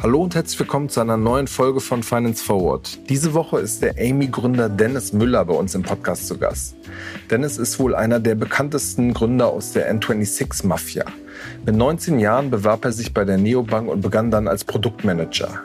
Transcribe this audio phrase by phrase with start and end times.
[0.00, 3.00] Hallo und herzlich willkommen zu einer neuen Folge von Finance Forward.
[3.08, 6.76] Diese Woche ist der Amy-Gründer Dennis Müller bei uns im Podcast zu Gast.
[7.28, 11.06] Dennis ist wohl einer der bekanntesten Gründer aus der N26-Mafia.
[11.66, 15.64] Mit 19 Jahren bewarb er sich bei der Neobank und begann dann als Produktmanager.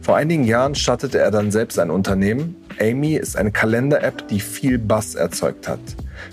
[0.00, 2.56] Vor einigen Jahren startete er dann selbst ein Unternehmen.
[2.80, 5.78] Amy ist eine Kalender-App, die viel Bass erzeugt hat.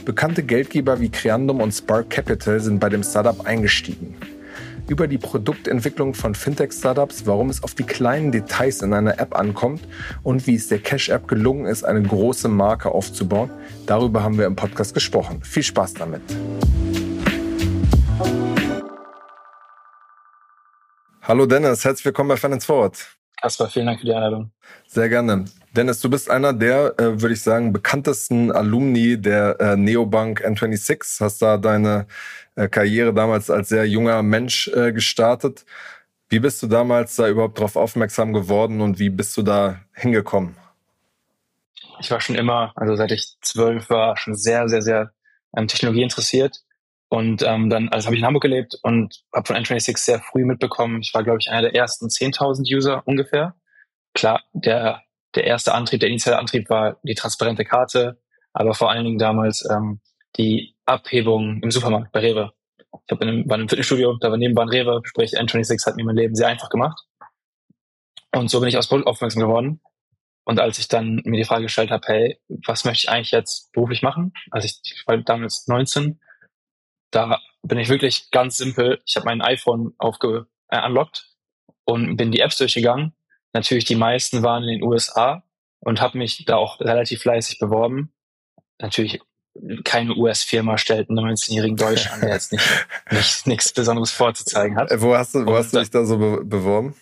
[0.06, 4.16] Bekannte Geldgeber wie Creandum und Spark Capital sind bei dem Startup eingestiegen
[4.88, 9.82] über die Produktentwicklung von Fintech-Startups, warum es auf die kleinen Details in einer App ankommt
[10.24, 13.50] und wie es der Cash-App gelungen ist, eine große Marke aufzubauen.
[13.86, 15.42] Darüber haben wir im Podcast gesprochen.
[15.44, 16.22] Viel Spaß damit.
[21.24, 23.18] Hallo Dennis, herzlich willkommen bei Finance Forward.
[23.42, 24.52] Kasper, vielen Dank für die Einladung.
[24.88, 25.46] Sehr gerne.
[25.72, 31.20] Dennis, du bist einer der, äh, würde ich sagen, bekanntesten Alumni der äh, Neobank N26.
[31.20, 32.08] Hast da deine
[32.56, 35.66] äh, Karriere damals als sehr junger Mensch äh, gestartet.
[36.30, 40.56] Wie bist du damals da überhaupt darauf aufmerksam geworden und wie bist du da hingekommen?
[42.00, 45.12] Ich war schon immer, also seit ich zwölf war, schon sehr, sehr, sehr
[45.52, 46.64] an Technologie interessiert.
[47.10, 50.44] Und ähm, dann, also habe ich in Hamburg gelebt und habe von N26 sehr früh
[50.44, 51.02] mitbekommen.
[51.02, 53.56] Ich war, glaube ich, einer der ersten 10.000 User ungefähr.
[54.14, 55.04] Klar, der,
[55.36, 58.20] der erste Antrieb, der initiale Antrieb war die transparente Karte,
[58.54, 60.02] aber vor allen Dingen damals ähm,
[60.38, 62.54] die Abhebung im Supermarkt bei Rewe.
[62.80, 65.98] Ich hab in einem, war in einem Fitnessstudio, da war nebenan Rewe, sprich N26 hat
[65.98, 67.00] mir mein Leben sehr einfach gemacht.
[68.34, 69.82] Und so bin ich aus Produkt aufmerksam geworden.
[70.46, 73.72] Und als ich dann mir die Frage gestellt habe, hey, was möchte ich eigentlich jetzt
[73.74, 74.34] beruflich machen?
[74.52, 76.20] Also ich, ich war damals 19,
[77.16, 79.02] da bin ich wirklich ganz simpel.
[79.06, 81.30] Ich habe mein iPhone aufge äh, unlocked
[81.86, 83.14] und bin die Apps durchgegangen.
[83.54, 85.44] Natürlich die meisten waren in den USA
[85.80, 88.12] und habe mich da auch relativ fleißig beworben.
[88.82, 89.22] Natürlich
[89.86, 92.68] keine US-Firma stellt einen 19-jährigen Deutsch an, der jetzt nicht,
[93.12, 94.90] nicht nichts Besonderes vorzuzeigen hat.
[94.98, 96.96] Wo hast du, wo hast du dich da so be beworben?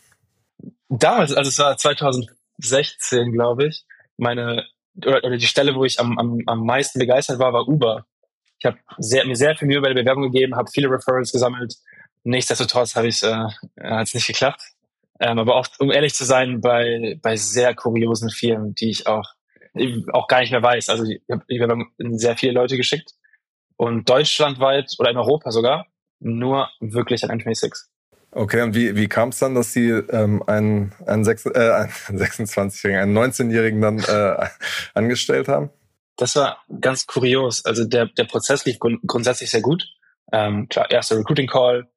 [0.89, 3.85] Damals, also es war 2016, glaube ich.
[4.17, 8.05] Meine oder, oder die Stelle, wo ich am, am, am meisten begeistert war, war Uber.
[8.63, 11.75] Ich habe sehr, mir sehr viel Mühe bei der Bewerbung gegeben, habe viele Referrals gesammelt.
[12.23, 13.47] Nichtsdestotrotz habe ich äh,
[13.81, 14.61] hat es nicht geklappt.
[15.19, 19.25] Ähm, aber auch, um ehrlich zu sein, bei, bei sehr kuriosen Firmen, die ich auch
[20.13, 20.89] auch gar nicht mehr weiß.
[20.89, 21.77] Also ich habe ich hab
[22.19, 23.11] sehr viele Leute geschickt
[23.75, 25.87] und deutschlandweit oder in Europa sogar
[26.19, 27.87] nur wirklich an N26.
[28.31, 33.01] Okay, und wie, wie kam es dann, dass Sie ähm, einen, einen, äh, einen 26-Jährigen,
[33.01, 34.47] einen 19-Jährigen dann äh,
[34.93, 35.69] angestellt haben?
[36.17, 37.65] Das war ganz kurios.
[37.65, 39.83] Also der, der Prozess lief grund grundsätzlich sehr gut.
[40.31, 41.89] Ähm, klar, erster Recruiting Call,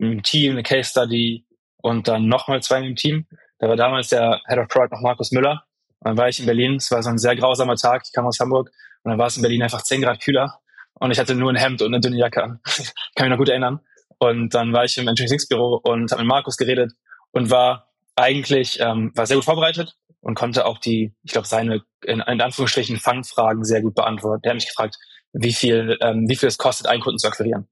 [0.00, 1.46] ein Team, eine Case Study
[1.82, 3.26] und dann nochmal zwei im Team.
[3.58, 5.64] Da war damals der Head of Product noch Markus Müller.
[6.00, 8.26] Und dann war ich in Berlin, es war so ein sehr grausamer Tag, ich kam
[8.26, 8.70] aus Hamburg
[9.02, 10.60] und dann war es in Berlin einfach 10 Grad kühler
[10.94, 12.60] und ich hatte nur ein Hemd und eine dünne Jacke an.
[13.14, 13.80] Kann mich noch gut erinnern.
[14.18, 16.92] Und dann war ich im Engineering Büro und habe mit Markus geredet
[17.32, 21.82] und war eigentlich ähm, war sehr gut vorbereitet und konnte auch die, ich glaube, seine
[22.02, 24.40] in, in Anführungsstrichen Fangfragen sehr gut beantworten.
[24.42, 24.96] Der hat mich gefragt,
[25.34, 27.68] wie viel, ähm, wie viel es kostet, einen Kunden zu akquirieren.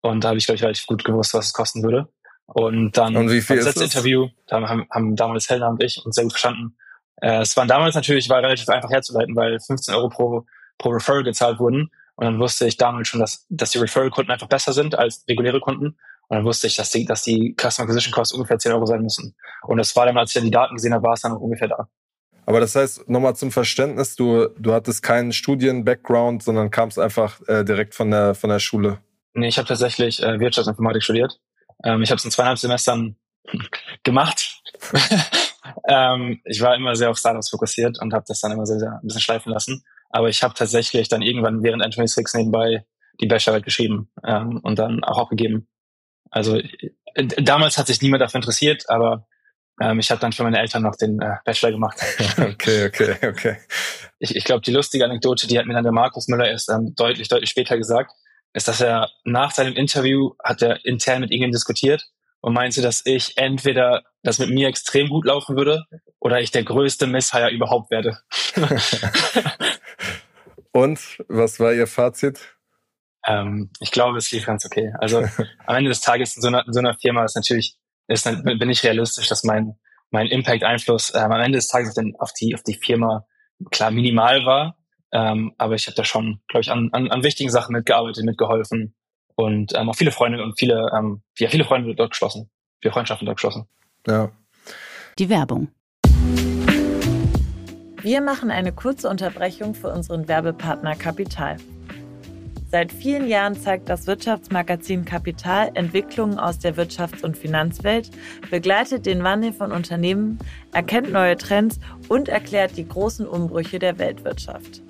[0.00, 2.08] Und da habe ich, glaube ich, relativ gut gewusst, was es kosten würde.
[2.46, 6.04] Und dann und wie viel das letzte Interview, da haben, haben damals Helena und ich
[6.04, 6.76] uns sehr gut verstanden.
[7.20, 10.44] Äh, es waren damals natürlich, war relativ einfach herzuleiten, weil 15 Euro pro,
[10.78, 11.92] pro Referral gezahlt wurden.
[12.16, 15.60] Und dann wusste ich damals schon, dass, dass die Referral-Kunden einfach besser sind als reguläre
[15.60, 15.96] Kunden.
[16.32, 19.02] Und dann wusste ich, dass die, dass die Customer Acquisition Costs ungefähr 10 Euro sein
[19.02, 19.34] müssen.
[19.64, 21.68] Und das war dann, als ich dann die Daten gesehen habe, war es dann ungefähr
[21.68, 21.90] da.
[22.46, 27.64] Aber das heißt, nochmal zum Verständnis, du, du hattest keinen Studien-Background, sondern kamst einfach äh,
[27.64, 29.00] direkt von der, von der Schule.
[29.34, 31.38] Nee, ich habe tatsächlich äh, Wirtschaftsinformatik studiert.
[31.84, 33.16] Ähm, ich habe es in zweieinhalb Semestern
[34.02, 34.62] gemacht.
[35.86, 38.92] ähm, ich war immer sehr auf Startups fokussiert und habe das dann immer sehr, sehr
[38.92, 39.84] ein bisschen schleifen lassen.
[40.08, 42.86] Aber ich habe tatsächlich dann irgendwann während N26 nebenbei
[43.20, 45.68] die Bachelorarbeit geschrieben ähm, und dann auch abgegeben.
[46.32, 49.28] Also äh, damals hat sich niemand dafür interessiert, aber
[49.80, 51.98] ähm, ich habe dann für meine Eltern noch den äh, Bachelor gemacht.
[52.38, 53.56] okay, okay, okay.
[54.18, 56.94] Ich, ich glaube, die lustige Anekdote, die hat mir dann der Markus Müller erst ähm,
[56.96, 58.12] deutlich, deutlich später gesagt,
[58.54, 62.08] ist, dass er nach seinem Interview hat er intern mit irgendjemandem diskutiert
[62.40, 65.84] und meinte, dass ich entweder das mit mir extrem gut laufen würde
[66.18, 68.18] oder ich der größte Misshire überhaupt werde.
[70.72, 70.98] und
[71.28, 72.56] was war Ihr Fazit?
[73.26, 74.92] Ähm, ich glaube, es lief ganz okay.
[74.98, 75.18] Also
[75.66, 77.76] am Ende des Tages in so einer, in so einer Firma ist natürlich,
[78.08, 79.76] ist, bin ich realistisch, dass mein,
[80.10, 83.26] mein Impact-Einfluss ähm, am Ende des Tages auf die, auf die Firma
[83.70, 84.76] klar minimal war.
[85.12, 88.94] Ähm, aber ich habe da schon, glaube ich, an, an, an wichtigen Sachen mitgearbeitet, mitgeholfen
[89.34, 93.26] und ähm, auch viele Freunde und viele, ähm, ja, viele Freunde dort geschlossen, viele Freundschaften
[93.26, 93.66] dort geschlossen.
[94.06, 94.32] Ja.
[95.18, 95.68] Die Werbung.
[98.00, 101.58] Wir machen eine kurze Unterbrechung für unseren Werbepartner Kapital.
[102.72, 108.10] Seit vielen Jahren zeigt das Wirtschaftsmagazin Kapital Entwicklungen aus der Wirtschafts- und Finanzwelt,
[108.50, 110.38] begleitet den Wandel von Unternehmen,
[110.72, 111.78] erkennt neue Trends
[112.08, 114.80] und erklärt die großen Umbrüche der Weltwirtschaft.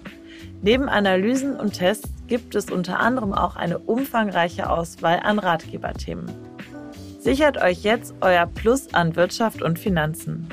[0.62, 6.30] Neben Analysen und Tests gibt es unter anderem auch eine umfangreiche Auswahl an Ratgeberthemen.
[7.18, 10.48] Sichert euch jetzt euer Plus an Wirtschaft und Finanzen.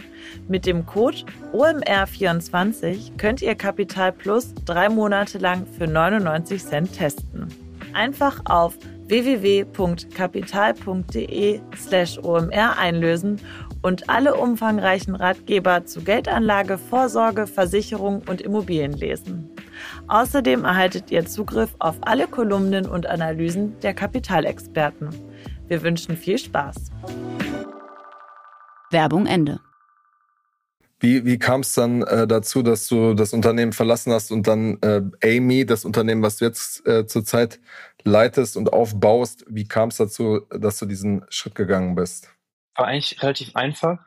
[0.50, 1.20] Mit dem Code
[1.54, 7.50] OMR24 könnt ihr Kapital Plus drei Monate lang für 99 Cent testen.
[7.94, 8.76] Einfach auf
[9.08, 13.40] www.kapital.de slash OMR einlösen
[13.84, 19.52] und alle umfangreichen Ratgeber zu Geldanlage, Vorsorge, Versicherung und Immobilien lesen.
[20.08, 25.10] Außerdem erhaltet ihr Zugriff auf alle Kolumnen und Analysen der Kapitalexperten.
[25.68, 26.90] Wir wünschen viel Spaß.
[28.90, 29.60] Werbung Ende.
[31.00, 34.78] Wie, wie kam es dann äh, dazu, dass du das Unternehmen verlassen hast und dann
[34.82, 37.60] äh, Amy, das Unternehmen, was du jetzt äh, zurzeit
[38.04, 42.30] leitest und aufbaust, wie kam es dazu, dass du diesen Schritt gegangen bist?
[42.76, 44.00] War eigentlich relativ einfach.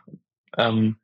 [0.59, 0.99] Ähm,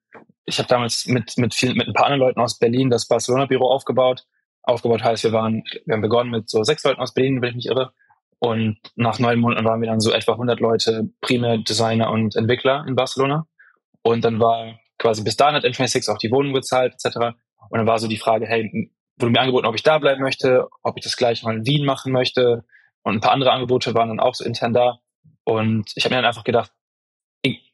[0.44, 3.66] ich habe damals mit, mit, viel, mit ein paar anderen Leuten aus Berlin das Barcelona-Büro
[3.66, 4.24] aufgebaut.
[4.62, 7.56] Aufgebaut heißt, wir waren, wir haben begonnen mit so sechs Leuten aus Berlin, wenn ich
[7.56, 7.92] mich irre.
[8.38, 12.84] Und nach neun Monaten waren wir dann so etwa 100 Leute, primär Designer und Entwickler
[12.86, 13.46] in Barcelona.
[14.02, 17.16] Und dann war quasi bis dahin hat N26 auch die Wohnung bezahlt, etc.
[17.70, 20.68] Und dann war so die Frage, hey, wurde mir angeboten, ob ich da bleiben möchte,
[20.82, 22.64] ob ich das gleich mal in Wien machen möchte.
[23.02, 24.98] Und ein paar andere Angebote waren dann auch so intern da.
[25.44, 26.72] Und ich habe mir dann einfach gedacht,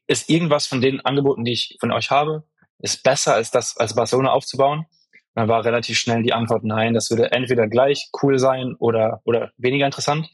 [0.07, 2.43] ist irgendwas von den Angeboten, die ich von euch habe,
[2.79, 4.79] ist besser als das, als Barcelona aufzubauen?
[4.79, 9.21] Und dann war relativ schnell die Antwort nein, das würde entweder gleich cool sein oder,
[9.25, 10.29] oder weniger interessant.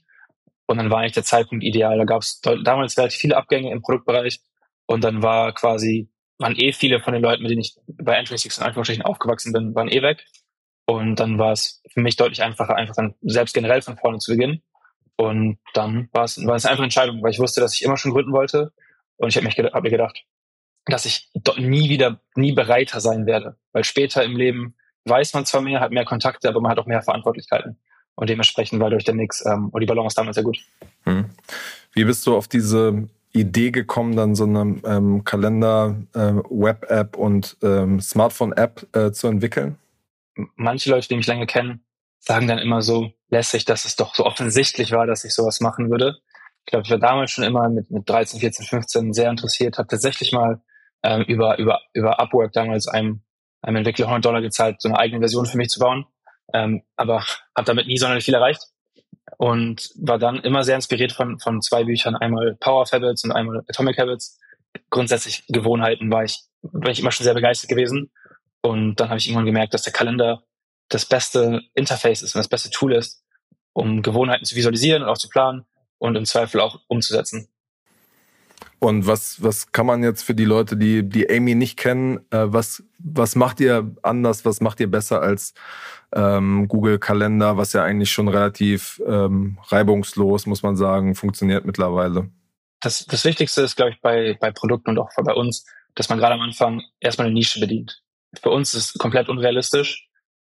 [0.68, 1.98] Und dann war eigentlich der Zeitpunkt ideal.
[1.98, 4.42] Da gab es damals relativ viele Abgänge im Produktbereich.
[4.86, 6.11] Und dann war quasi
[6.42, 9.76] waren eh viele von den Leuten, mit denen ich bei N26 in Anführungsstrichen aufgewachsen bin,
[9.76, 10.26] waren eh weg.
[10.86, 14.32] Und dann war es für mich deutlich einfacher, einfach dann selbst generell von vorne zu
[14.32, 14.62] beginnen.
[15.16, 17.98] Und dann war es, war es eine einfache Entscheidung, weil ich wusste, dass ich immer
[17.98, 18.74] schon gründen wollte.
[19.18, 20.26] Und ich habe hab mir gedacht,
[20.86, 23.56] dass ich nie wieder, nie bereiter sein werde.
[23.72, 26.88] Weil später im Leben weiß man zwar mehr, hat mehr Kontakte, aber man hat auch
[26.88, 27.78] mehr Verantwortlichkeiten.
[28.16, 30.58] Und dementsprechend war durch den Mix ähm, und die Balance damals sehr gut.
[31.04, 31.30] Hm.
[31.94, 38.00] Wie bist du auf diese Idee gekommen, dann so eine ähm, Kalender-Web-App äh, und ähm,
[38.00, 39.78] Smartphone-App äh, zu entwickeln?
[40.56, 41.84] Manche Leute, die mich lange kennen,
[42.20, 45.90] sagen dann immer so lässig, dass es doch so offensichtlich war, dass ich sowas machen
[45.90, 46.18] würde.
[46.66, 49.88] Ich glaube, ich war damals schon immer mit, mit 13, 14, 15 sehr interessiert, habe
[49.88, 50.62] tatsächlich mal
[51.04, 53.22] ähm, über, über, über Upwork damals einem,
[53.62, 56.06] einem Entwickler 100 Dollar gezahlt, so eine eigene Version für mich zu bauen.
[56.54, 57.24] Ähm, aber
[57.56, 58.71] habe damit nie sonderlich viel erreicht
[59.42, 63.64] und war dann immer sehr inspiriert von, von zwei Büchern, einmal Power Habits und einmal
[63.68, 64.40] Atomic Habits.
[64.92, 68.12] Grundsätzlich Gewohnheiten war ich, war ich immer schon sehr begeistert gewesen.
[68.62, 70.44] Und dann habe ich irgendwann gemerkt, dass der Kalender
[70.90, 73.24] das beste Interface ist und das beste Tool ist,
[73.74, 75.66] um Gewohnheiten zu visualisieren und auch zu planen
[75.98, 77.48] und im Zweifel auch umzusetzen.
[78.78, 82.46] Und was, was kann man jetzt für die Leute, die, die Amy nicht kennen, äh,
[82.46, 85.56] was, was macht ihr anders, was macht ihr besser als
[86.14, 92.30] ähm, Google Kalender, was ja eigentlich schon relativ ähm, reibungslos, muss man sagen, funktioniert mittlerweile?
[92.82, 95.66] Das, das Wichtigste ist, glaube ich, bei, bei Produkten und auch bei uns,
[95.96, 98.02] dass man gerade am Anfang erstmal eine Nische bedient.
[98.42, 100.10] Für uns ist es komplett unrealistisch,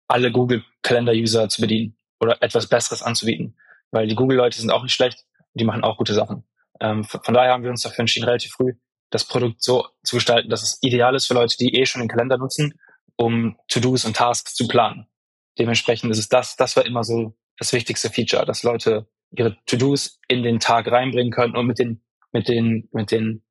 [0.07, 3.56] alle Google Kalender-User zu bedienen oder etwas Besseres anzubieten,
[3.92, 6.44] weil die Google-Leute sind auch nicht schlecht, die machen auch gute Sachen.
[6.80, 8.74] Ähm, von daher haben wir uns dafür entschieden, relativ früh
[9.10, 12.10] das Produkt so zu gestalten, dass es ideal ist für Leute, die eh schon den
[12.10, 12.74] Kalender nutzen,
[13.15, 15.08] um To-Dos und Tasks zu planen.
[15.59, 20.19] Dementsprechend ist es das, das war immer so das wichtigste Feature, dass Leute ihre To-Dos
[20.27, 23.43] in den Tag reinbringen können und mit den, mit den, mit den,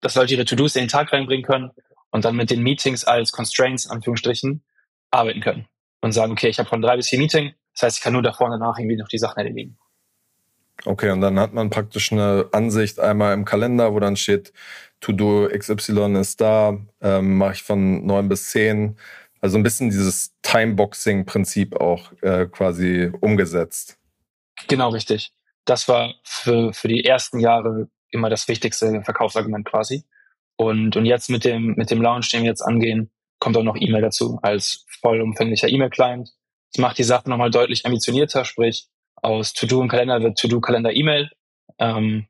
[0.00, 1.70] dass Leute ihre To-Dos in den Tag reinbringen können
[2.10, 4.62] und dann mit den Meetings als Constraints, Anführungsstrichen,
[5.10, 5.66] arbeiten können
[6.00, 8.22] und sagen, okay, ich habe von drei bis vier Meeting, das heißt, ich kann nur
[8.22, 9.78] davor und danach irgendwie noch die Sachen erledigen.
[10.84, 14.52] Okay, und dann hat man praktisch eine Ansicht einmal im Kalender, wo dann steht,
[15.00, 18.96] To-Do XY ist da, ähm, mache ich von neun bis zehn.
[19.44, 23.98] Also ein bisschen dieses Timeboxing-Prinzip auch äh, quasi umgesetzt.
[24.68, 25.34] Genau, richtig.
[25.66, 30.04] Das war für, für die ersten Jahre immer das wichtigste Verkaufsargument quasi.
[30.56, 33.76] Und, und jetzt mit dem, mit dem Launch, den wir jetzt angehen, kommt auch noch
[33.78, 36.30] E-Mail dazu als vollumfänglicher E-Mail-Client.
[36.72, 40.96] Das macht die Sache nochmal deutlich ambitionierter, sprich, aus To-Do und Kalender wird To-Do, Kalender,
[40.96, 41.28] E-Mail.
[41.78, 42.28] Ähm,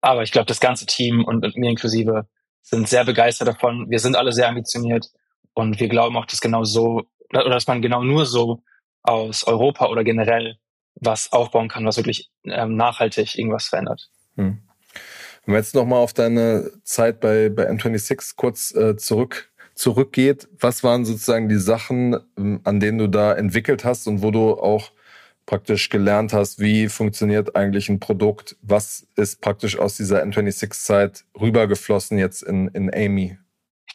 [0.00, 2.26] aber ich glaube, das ganze Team und, und mir inklusive
[2.62, 3.90] sind sehr begeistert davon.
[3.90, 5.10] Wir sind alle sehr ambitioniert
[5.58, 8.62] und wir glauben auch, dass genau so oder dass man genau nur so
[9.02, 10.56] aus Europa oder generell
[10.94, 14.08] was aufbauen kann, was wirklich ähm, nachhaltig irgendwas verändert.
[14.36, 14.58] Hm.
[15.44, 20.84] Wenn man jetzt nochmal auf deine Zeit bei, bei M26 kurz äh, zurück, zurückgeht, was
[20.84, 24.92] waren sozusagen die Sachen, ähm, an denen du da entwickelt hast und wo du auch
[25.44, 32.16] praktisch gelernt hast, wie funktioniert eigentlich ein Produkt, was ist praktisch aus dieser N26-Zeit rübergeflossen
[32.16, 33.38] jetzt in, in Amy?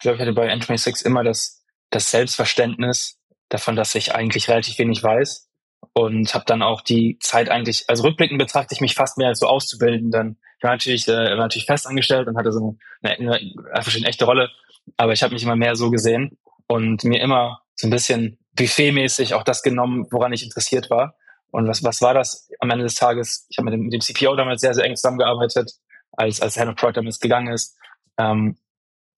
[0.03, 4.77] Ich glaube, ich hatte bei N26 immer das, das Selbstverständnis davon, dass ich eigentlich relativ
[4.77, 5.47] wenig weiß
[5.93, 9.39] und habe dann auch die Zeit eigentlich, also rückblickend betrachte ich mich fast mehr als
[9.39, 10.11] so auszubilden.
[10.11, 13.39] Dann ich war natürlich, äh, war natürlich festangestellt und hatte so eine, eine,
[13.71, 14.49] einfach eine echte Rolle,
[14.97, 19.35] aber ich habe mich immer mehr so gesehen und mir immer so ein bisschen buffetmäßig
[19.35, 21.15] auch das genommen, woran ich interessiert war.
[21.51, 23.47] Und was, was war das am Ende des Tages?
[23.49, 25.71] Ich habe mit dem, mit dem CPO damals sehr, sehr eng zusammengearbeitet,
[26.11, 27.77] als, als of Product damals gegangen ist.
[28.17, 28.57] Ähm,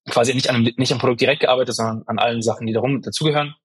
[0.10, 3.02] quasi nicht an, einem, nicht am Produkt direkt gearbeitet, sondern an allen Sachen, die darum
[3.02, 3.56] dazugehören.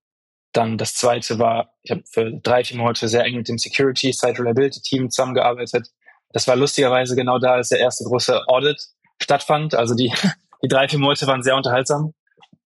[0.53, 4.13] Dann das zweite war, ich habe für drei, vier Monate sehr eng mit dem Security
[4.13, 5.89] Site Reliability Team zusammengearbeitet.
[6.33, 8.81] Das war lustigerweise genau da, als der erste große Audit
[9.23, 9.75] stattfand.
[9.75, 10.13] Also die,
[10.63, 12.15] die drei, vier Monate waren sehr unterhaltsam.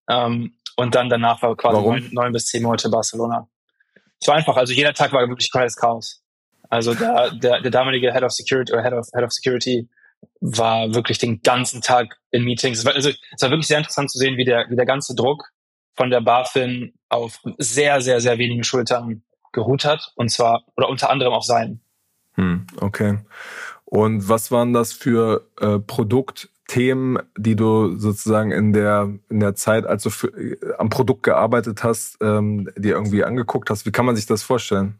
[0.08, 3.48] Ähm, und dann danach war quasi neun, neun bis zehn Monate Barcelona
[4.24, 6.22] es war einfach, also jeder Tag war wirklich komplettes Chaos.
[6.70, 9.86] Also der, der, der damalige Head of Security oder Head of, Head of Security
[10.40, 12.78] war wirklich den ganzen Tag in Meetings.
[12.78, 15.14] Es war, also, es war wirklich sehr interessant zu sehen, wie der, wie der ganze
[15.14, 15.50] Druck
[15.94, 20.12] von der BaFin auf sehr, sehr, sehr wenigen Schultern geruht hat.
[20.16, 21.80] Und zwar, oder unter anderem auf seinen.
[22.34, 23.18] Hm, okay.
[23.84, 29.54] Und was waren das für äh, Produkt, Themen, die du sozusagen in der, in der
[29.54, 33.86] Zeit, als du für, äh, am Produkt gearbeitet hast, ähm, dir irgendwie angeguckt hast?
[33.86, 34.98] Wie kann man sich das vorstellen?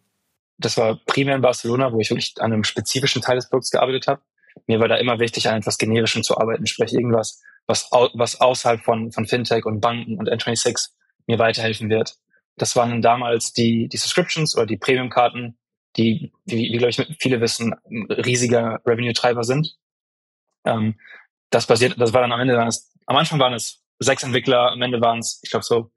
[0.59, 4.07] Das war primär in Barcelona, wo ich wirklich an einem spezifischen Teil des Produkts gearbeitet
[4.07, 4.21] habe.
[4.67, 8.41] Mir war da immer wichtig, an etwas Generischem zu arbeiten, sprich irgendwas, was, au was
[8.41, 10.91] außerhalb von, von Fintech und Banken und N26
[11.27, 12.17] mir weiterhelfen wird.
[12.57, 15.59] Das waren damals die, die Subscriptions oder die Premium-Karten,
[15.97, 17.75] die, wie, wie glaube ich viele wissen,
[18.11, 19.77] riesiger Revenue-Treiber sind.
[20.65, 20.99] Ähm,
[21.51, 24.83] das basiert, das war dann am Ende, es, am Anfang waren es sechs Entwickler, am
[24.83, 25.91] Ende waren es, ich glaube so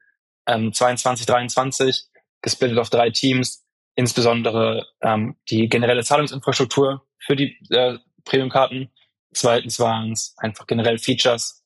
[0.48, 2.06] ähm, 22, 23,
[2.42, 7.98] gesplittet auf drei Teams, insbesondere ähm, die generelle Zahlungsinfrastruktur für die äh,
[8.28, 8.90] Premium-Karten.
[9.34, 11.64] Zweitens waren es einfach generell Features.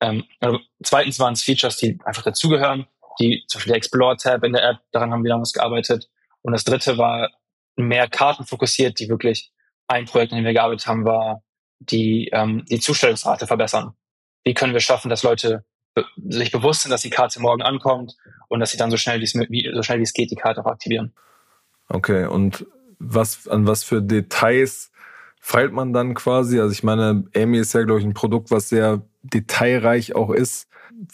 [0.00, 2.86] Ähm, also zweitens waren es Features, die einfach dazugehören,
[3.20, 6.08] die zum Beispiel der Explore-Tab in der App, daran haben wir damals gearbeitet.
[6.42, 7.30] Und das dritte war
[7.76, 9.52] mehr Karten fokussiert, die wirklich
[9.86, 11.42] ein Projekt, an dem wir gearbeitet haben, war
[11.78, 13.94] die, ähm, die Zustellungsrate verbessern?
[14.44, 15.64] Wie können wir schaffen, dass Leute
[15.94, 18.16] be sich bewusst sind, dass die Karte morgen ankommt
[18.48, 20.70] und dass sie dann so schnell wie so schnell wie es geht die Karte auch
[20.70, 21.12] aktivieren?
[21.88, 22.66] Okay, und
[22.98, 24.91] was, an was für Details
[25.42, 26.58] feilt man dann quasi?
[26.60, 30.68] Also ich meine, Amy ist ja, glaube ich, ein Produkt, was sehr detailreich auch ist.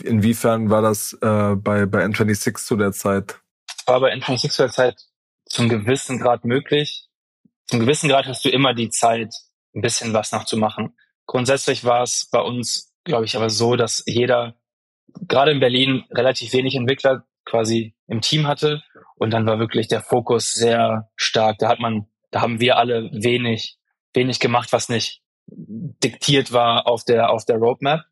[0.04, 3.40] Inwiefern war das äh, bei, bei N26 zu der Zeit?
[3.86, 4.96] War bei N26 zu der Zeit
[5.46, 7.08] zum gewissen Grad möglich.
[7.66, 9.32] Zum gewissen Grad hast du immer die Zeit,
[9.74, 10.94] ein bisschen was noch zu machen.
[11.26, 14.56] Grundsätzlich war es bei uns, glaube ich, aber so, dass jeder,
[15.26, 18.82] gerade in Berlin, relativ wenig Entwickler quasi im Team hatte.
[19.16, 21.58] Und dann war wirklich der Fokus sehr stark.
[21.58, 23.78] Da hat man, da haben wir alle wenig,
[24.14, 28.04] wenig gemacht, was nicht diktiert war auf der, auf der Roadmap.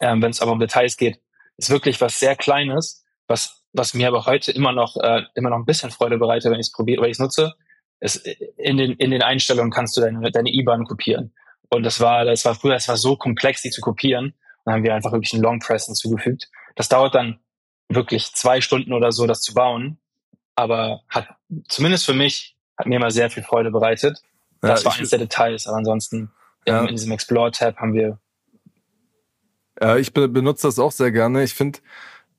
[0.00, 1.20] Ähm, Wenn es aber um Details geht,
[1.56, 5.58] ist wirklich was sehr Kleines, was, was mir aber heute immer noch, äh, immer noch
[5.58, 7.54] ein bisschen Freude bereitet, wenn ich es probiere, weil ich es nutze,
[8.00, 11.32] es, in den, in den Einstellungen kannst du deine, deine IBAN kopieren.
[11.68, 14.34] Und das war, das war früher, es war so komplex, die zu kopieren.
[14.64, 16.48] Dann haben wir einfach wirklich einen Long Press hinzugefügt.
[16.76, 17.40] Das dauert dann
[17.88, 19.98] wirklich zwei Stunden oder so, das zu bauen.
[20.54, 21.28] Aber hat,
[21.68, 24.22] zumindest für mich, hat mir immer sehr viel Freude bereitet.
[24.60, 26.30] Das ja, war eines der Details, aber ansonsten
[26.66, 26.82] ja.
[26.82, 28.18] in diesem Explore-Tab haben wir.
[29.80, 31.44] Ja, ich benutze das auch sehr gerne.
[31.44, 31.78] Ich finde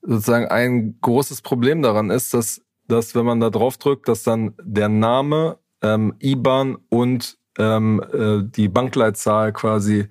[0.02, 4.54] sozusagen ein großes Problem daran ist, dass dass wenn man da drauf drückt, dass dann
[4.62, 10.08] der Name, ähm, IBAN und ähm, äh, die Bankleitzahl quasi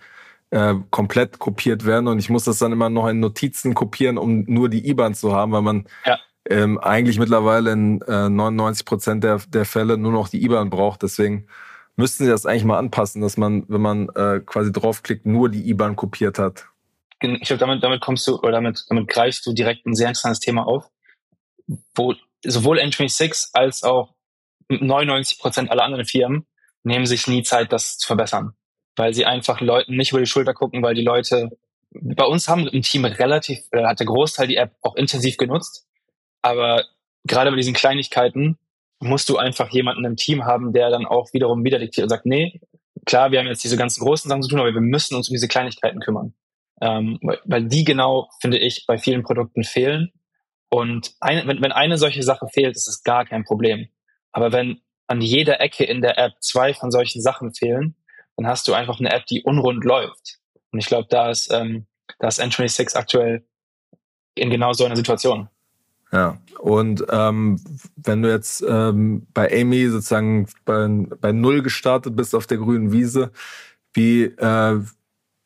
[0.50, 4.46] äh, komplett kopiert werden und ich muss das dann immer noch in Notizen kopieren, um
[4.48, 6.18] nur die IBAN zu haben, weil man ja.
[6.50, 11.04] ähm, eigentlich mittlerweile in äh, 99 Prozent der, der Fälle nur noch die IBAN braucht.
[11.04, 11.46] Deswegen
[12.00, 15.70] müssten sie das eigentlich mal anpassen, dass man, wenn man äh, quasi draufklickt, nur die
[15.70, 16.65] IBAN kopiert hat.
[17.22, 20.39] Ich glaube, damit, damit kommst du oder damit, damit greifst du direkt ein sehr interessantes
[20.39, 20.89] Thema auf,
[21.96, 24.15] wo sowohl N26 als auch
[24.70, 26.48] 99 Prozent aller anderen Firmen
[26.84, 28.53] nehmen sich nie Zeit, das zu verbessern,
[28.96, 31.50] weil sie einfach Leuten nicht über die Schulter gucken, weil die Leute
[31.91, 35.86] bei uns haben im Team relativ, äh, hat der Großteil die App auch intensiv genutzt,
[36.41, 36.86] aber
[37.25, 38.58] gerade bei diesen Kleinigkeiten
[39.00, 42.25] musst du einfach jemanden im Team haben, der dann auch wiederum wieder diktiert und sagt,
[42.25, 42.62] nee,
[43.06, 45.34] klar, wir haben jetzt diese ganzen großen Sachen zu tun, aber wir müssen uns um
[45.34, 46.34] diese Kleinigkeiten kümmern.
[46.82, 50.12] Ähm, weil die genau, finde ich, bei vielen Produkten fehlen
[50.70, 53.88] und eine, wenn, wenn eine solche Sache fehlt, ist es gar kein Problem.
[54.32, 57.96] Aber wenn an jeder Ecke in der App zwei von solchen Sachen fehlen,
[58.38, 60.39] dann hast du einfach eine App, die unrund läuft.
[60.72, 61.88] Und ich glaube, da ist, ähm,
[62.20, 63.46] da ist N26 aktuell
[64.36, 65.50] in genau so einer Situation.
[66.12, 67.60] Ja, und ähm,
[67.96, 70.88] wenn du jetzt ähm, bei Amy sozusagen bei,
[71.22, 73.32] bei Null gestartet bist auf der grünen Wiese,
[73.94, 74.80] wie, äh,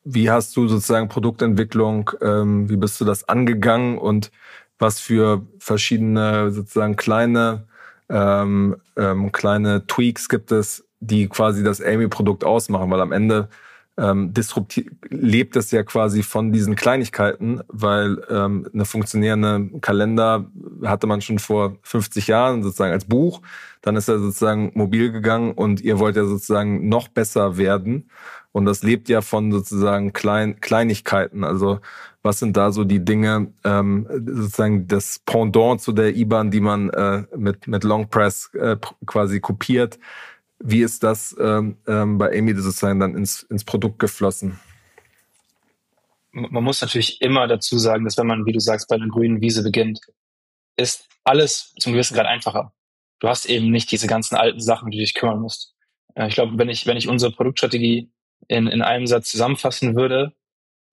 [0.05, 4.31] wie hast du sozusagen Produktentwicklung, ähm, wie bist du das angegangen und
[4.79, 7.67] was für verschiedene sozusagen kleine,
[8.09, 12.89] ähm, ähm, kleine Tweaks gibt es, die quasi das Amy-Produkt ausmachen?
[12.89, 13.49] Weil am Ende
[13.97, 20.45] ähm, disruptiv lebt es ja quasi von diesen Kleinigkeiten, weil ähm, eine funktionierende Kalender
[20.83, 23.41] hatte man schon vor 50 Jahren sozusagen als Buch.
[23.81, 28.09] Dann ist er sozusagen mobil gegangen und ihr wollt ja sozusagen noch besser werden.
[28.51, 31.43] Und das lebt ja von sozusagen Klein Kleinigkeiten.
[31.43, 31.79] Also
[32.23, 36.89] was sind da so die Dinge, ähm, sozusagen das Pendant zu der IBAN, die man
[36.91, 39.99] äh, mit, mit Long Press äh, quasi kopiert?
[40.65, 44.61] Wie ist das ähm, ähm, bei Amy sozusagen dann ins, ins Produkt geflossen?
[46.31, 49.41] Man muss natürlich immer dazu sagen, dass wenn man, wie du sagst, bei einer grünen
[49.41, 49.99] Wiese beginnt,
[50.77, 52.71] ist alles zum gewissen Grad einfacher.
[53.19, 55.75] Du hast eben nicht diese ganzen alten Sachen, die du dich kümmern musst.
[56.15, 58.09] Äh, ich glaube, wenn ich, wenn ich unsere Produktstrategie
[58.47, 60.31] in, in einem Satz zusammenfassen würde,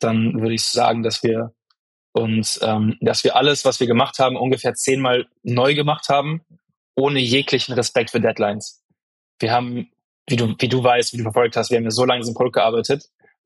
[0.00, 1.54] dann würde ich sagen, dass wir
[2.10, 6.40] uns, ähm, dass wir alles, was wir gemacht haben, ungefähr zehnmal neu gemacht haben,
[6.96, 8.79] ohne jeglichen Respekt für Deadlines
[9.40, 9.90] wir haben,
[10.28, 12.22] wie du, wie du weißt, wie du verfolgt hast, wir haben ja so lange in
[12.22, 13.04] diesem Produkt gearbeitet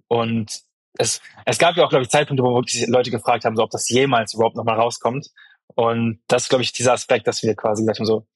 [0.09, 0.61] und
[0.97, 3.71] es, es gab ja auch, glaube ich, Zeitpunkte, wo wirklich Leute gefragt haben, so, ob
[3.71, 5.29] das jemals überhaupt nochmal rauskommt.
[5.75, 8.27] Und das ist, glaube ich, dieser Aspekt, dass wir quasi gesagt haben, so,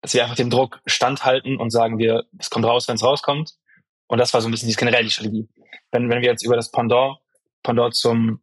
[0.00, 3.52] dass wir einfach dem Druck standhalten und sagen wir, es kommt raus, wenn es rauskommt.
[4.08, 5.48] Und das war so ein bisschen die, generell die Strategie.
[5.92, 7.18] Wenn, wenn wir jetzt über das Pendant,
[7.62, 8.40] Pendant zum,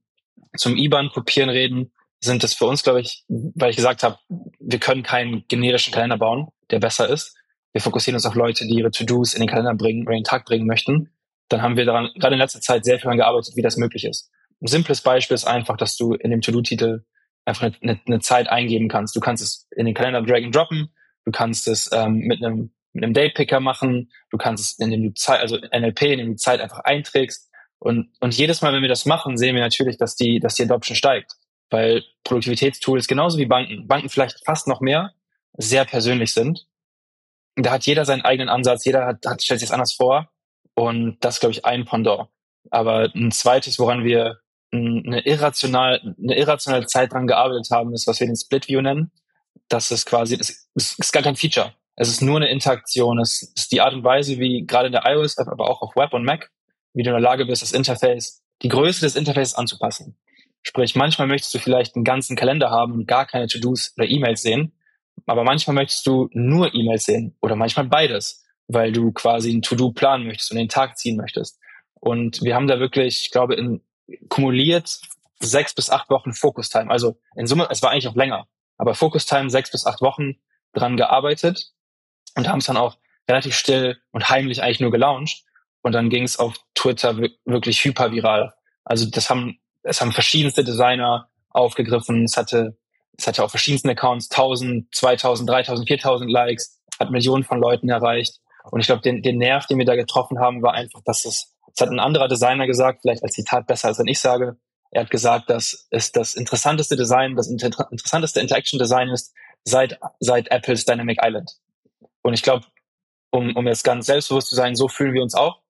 [0.57, 1.91] zum IBAN kopieren reden,
[2.21, 4.17] sind das für uns, glaube ich, weil ich gesagt habe,
[4.59, 7.35] wir können keinen generischen Kalender bauen, der besser ist,
[7.75, 10.45] wir fokussieren uns auf Leute, die ihre To-Dos in den Kalender bringen in den Tag
[10.45, 11.09] bringen möchten,
[11.49, 14.05] dann haben wir daran gerade in letzter Zeit sehr viel daran gearbeitet, wie das möglich
[14.05, 14.31] ist.
[14.61, 17.03] Ein simples Beispiel ist einfach, dass du in dem To-Do-Titel
[17.43, 19.13] einfach eine, eine, Zeit eingeben kannst.
[19.13, 20.87] Du kannst es in den Kalender drag and droppen,
[21.25, 25.13] du kannst es ähm, mit einem mit einem Date-Picker machen, du kannst es, indem du
[25.13, 27.51] Zeit, also NLP, indem du Zeit einfach einträgst.
[27.77, 30.63] Und, und jedes Mal, wenn wir das machen, sehen wir natürlich, dass die, dass die
[30.63, 31.33] Adoption steigt.
[31.69, 35.11] Weil Produktivitätstools genauso wie Banken, Banken vielleicht fast noch mehr,
[35.57, 36.65] sehr persönlich sind
[37.55, 40.29] da hat jeder seinen eigenen Ansatz, jeder hat, hat stellt sich das anders vor.
[40.73, 42.27] Und das ist, glaube ich, ein Pendant.
[42.69, 44.39] Aber ein zweites, woran wir
[44.71, 49.11] eine, irrational, eine irrationale Zeit dran gearbeitet haben, ist, was wir den Split View nennen.
[49.69, 51.73] Das ist quasi, das ist gar kein Feature.
[51.95, 53.19] Es ist nur eine Interaktion.
[53.19, 56.13] Es ist die Art und Weise, wie gerade in der iOS-App, aber auch auf Web
[56.13, 56.51] und Mac,
[56.93, 60.17] wie du in der Lage bist, das Interface, die Größe des Interfaces anzupassen.
[60.61, 64.41] Sprich, manchmal möchtest du vielleicht einen ganzen Kalender haben und gar keine To-Dos oder E-Mails
[64.41, 64.73] sehen.
[65.25, 69.91] Aber manchmal möchtest du nur E-Mails sehen oder manchmal beides, weil du quasi ein To-Do
[69.91, 71.59] planen möchtest und den Tag ziehen möchtest.
[71.95, 73.81] Und wir haben da wirklich, ich glaube, in,
[74.29, 74.99] kumuliert
[75.39, 76.89] sechs bis acht Wochen Focus-Time.
[76.89, 78.47] Also in Summe, es war eigentlich auch länger,
[78.77, 80.35] aber Focus-Time sechs bis acht Wochen
[80.73, 81.71] dran gearbeitet
[82.35, 82.97] und haben es dann auch
[83.27, 85.43] relativ still und heimlich eigentlich nur gelauncht.
[85.81, 88.53] Und dann ging es auf Twitter wirklich hyperviral.
[88.83, 92.23] Also das haben, es haben verschiedenste Designer aufgegriffen.
[92.23, 92.77] Es hatte
[93.17, 98.39] es hatte auf verschiedensten Accounts 1000, 2000, 3000, 4000 Likes, hat Millionen von Leuten erreicht.
[98.71, 101.53] Und ich glaube, den, den Nerv, den wir da getroffen haben, war einfach, dass es,
[101.73, 104.57] es hat ein anderer Designer gesagt, vielleicht als Zitat besser als wenn ich sage.
[104.91, 109.99] Er hat gesagt, dass es das interessanteste Design, das inter interessanteste Interaction Design ist seit,
[110.19, 111.51] seit Apples Dynamic Island.
[112.21, 112.65] Und ich glaube,
[113.31, 115.61] um, um jetzt ganz selbstbewusst zu sein, so fühlen wir uns auch.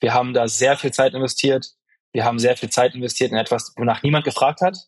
[0.00, 1.66] Wir haben da sehr viel Zeit investiert.
[2.12, 4.78] Wir haben sehr viel Zeit investiert in etwas, wonach niemand gefragt hat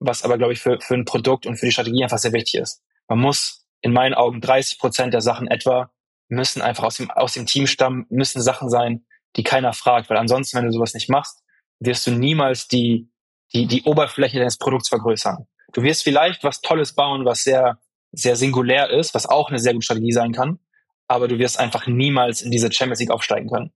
[0.00, 2.60] was aber, glaube ich, für, für ein Produkt und für die Strategie einfach sehr wichtig
[2.60, 2.82] ist.
[3.08, 5.90] Man muss in meinen Augen 30 Prozent der Sachen etwa
[6.28, 9.06] müssen einfach aus dem, aus dem Team stammen, müssen Sachen sein,
[9.36, 11.42] die keiner fragt, weil ansonsten, wenn du sowas nicht machst,
[11.80, 13.10] wirst du niemals die,
[13.52, 15.46] die, die Oberfläche deines Produkts vergrößern.
[15.72, 17.78] Du wirst vielleicht was Tolles bauen, was sehr,
[18.12, 20.58] sehr singulär ist, was auch eine sehr gute Strategie sein kann,
[21.06, 23.72] aber du wirst einfach niemals in diese Champions League aufsteigen können.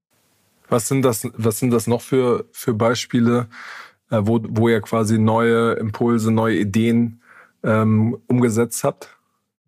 [0.69, 3.49] Was sind das, was sind das noch für, für Beispiele,
[4.13, 7.23] äh, wo, wo ihr quasi neue Impulse, neue Ideen
[7.65, 9.17] ähm, umgesetzt habt?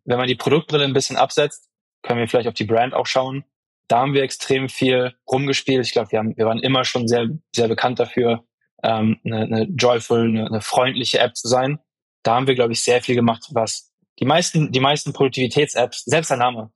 [0.05, 1.69] Wenn man die Produktbrille ein bisschen absetzt,
[2.03, 3.45] können wir vielleicht auf die Brand auch schauen.
[3.89, 5.85] Da haben wir extrem viel rumgespielt.
[5.87, 8.45] Ich glaube, wir, haben, wir waren immer schon sehr, sehr bekannt dafür,
[8.83, 11.79] ähm, eine, eine joyful, eine, eine freundliche App zu sein.
[12.23, 16.31] Da haben wir, glaube ich, sehr viel gemacht, was die meisten, die meisten Produktivitäts-Apps, selbst
[16.31, 16.71] der Name,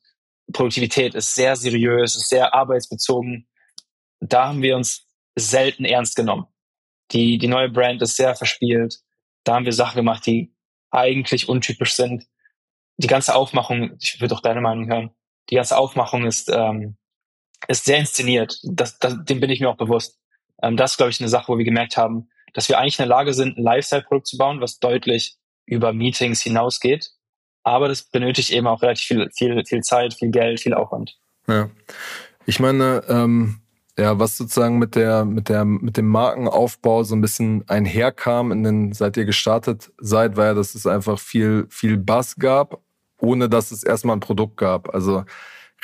[0.53, 3.47] Produktivität ist sehr seriös, ist sehr arbeitsbezogen.
[4.21, 6.47] Da haben wir uns selten ernst genommen.
[7.13, 8.99] Die, die neue Brand ist sehr verspielt.
[9.45, 10.55] Da haben wir Sachen gemacht, die
[10.91, 12.25] eigentlich untypisch sind.
[12.97, 15.11] Die ganze Aufmachung, ich würde auch deine Meinung hören,
[15.51, 16.97] die ganze Aufmachung ist, ähm,
[17.69, 18.59] ist sehr inszeniert.
[18.65, 20.19] Das, das, dem bin ich mir auch bewusst.
[20.63, 23.05] Ähm, das ist, glaube ich, eine Sache, wo wir gemerkt haben, dass wir eigentlich in
[23.05, 27.11] der Lage sind, ein Lifestyle-Produkt zu bauen, was deutlich über Meetings hinausgeht
[27.69, 31.17] aber das benötigt eben auch relativ viel, viel, viel Zeit, viel Geld, viel Aufwand.
[31.47, 31.71] Ja.
[32.47, 33.61] Ich meine, ähm,
[33.99, 38.63] ja, was sozusagen mit der, mit der, mit dem Markenaufbau so ein bisschen einherkam, in
[38.63, 42.81] den, seit ihr gestartet seid, war ja, dass es einfach viel, viel Bass gab,
[43.21, 44.95] ohne dass es erstmal ein Produkt gab.
[44.95, 45.25] Also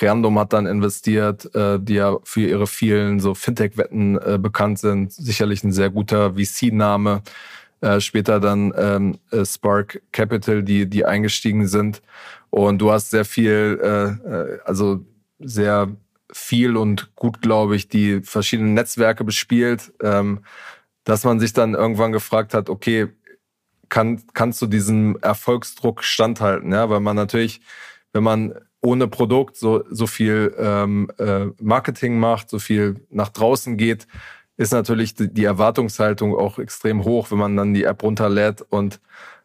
[0.01, 5.13] Reandom hat dann investiert, äh, die ja für ihre vielen so Fintech-Wetten äh, bekannt sind.
[5.13, 7.23] Sicherlich ein sehr guter VC-Name.
[7.81, 12.01] Äh, später dann ähm, äh, Spark Capital, die, die eingestiegen sind.
[12.51, 15.05] Und du hast sehr viel, äh, äh also
[15.41, 15.89] sehr
[16.35, 20.45] viel und gut, glaube ich, die verschiedenen Netzwerke bespielt, ähm,
[21.05, 23.09] dass man sich dann irgendwann gefragt hat, okay,
[23.89, 26.73] kann, kannst du diesem Erfolgsdruck standhalten?
[26.73, 27.61] Ja, weil man natürlich,
[28.13, 33.77] wenn man ohne Produkt so, so viel ähm, äh, Marketing macht, so viel nach draußen
[33.77, 34.09] geht,
[34.57, 38.63] ist natürlich die, die Erwartungshaltung auch extrem hoch, wenn man dann die App runterlädt.
[38.63, 39.01] Und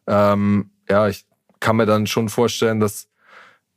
[0.07, 1.25] ähm, ja, ich
[1.59, 3.07] kann mir dann schon vorstellen, dass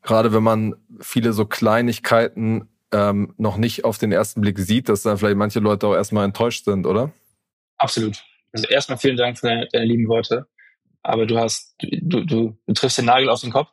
[0.02, 5.02] gerade wenn man viele so Kleinigkeiten ähm, noch nicht auf den ersten Blick sieht, dass
[5.02, 7.12] dann vielleicht manche Leute auch erstmal enttäuscht sind, oder?
[7.78, 8.22] Absolut.
[8.52, 10.46] Also erstmal vielen Dank für deine, deine lieben Worte.
[11.02, 13.70] Aber du hast, du, du, du triffst den Nagel auf den Kopf.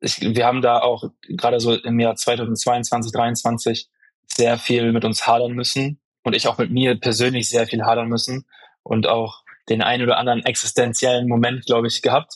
[0.00, 3.88] Ich, wir haben da auch gerade so im Jahr 2022, 2023
[4.26, 8.08] sehr viel mit uns hadern müssen und ich auch mit mir persönlich sehr viel hadern
[8.08, 8.46] müssen
[8.82, 12.34] und auch den einen oder anderen existenziellen Moment, glaube ich, gehabt.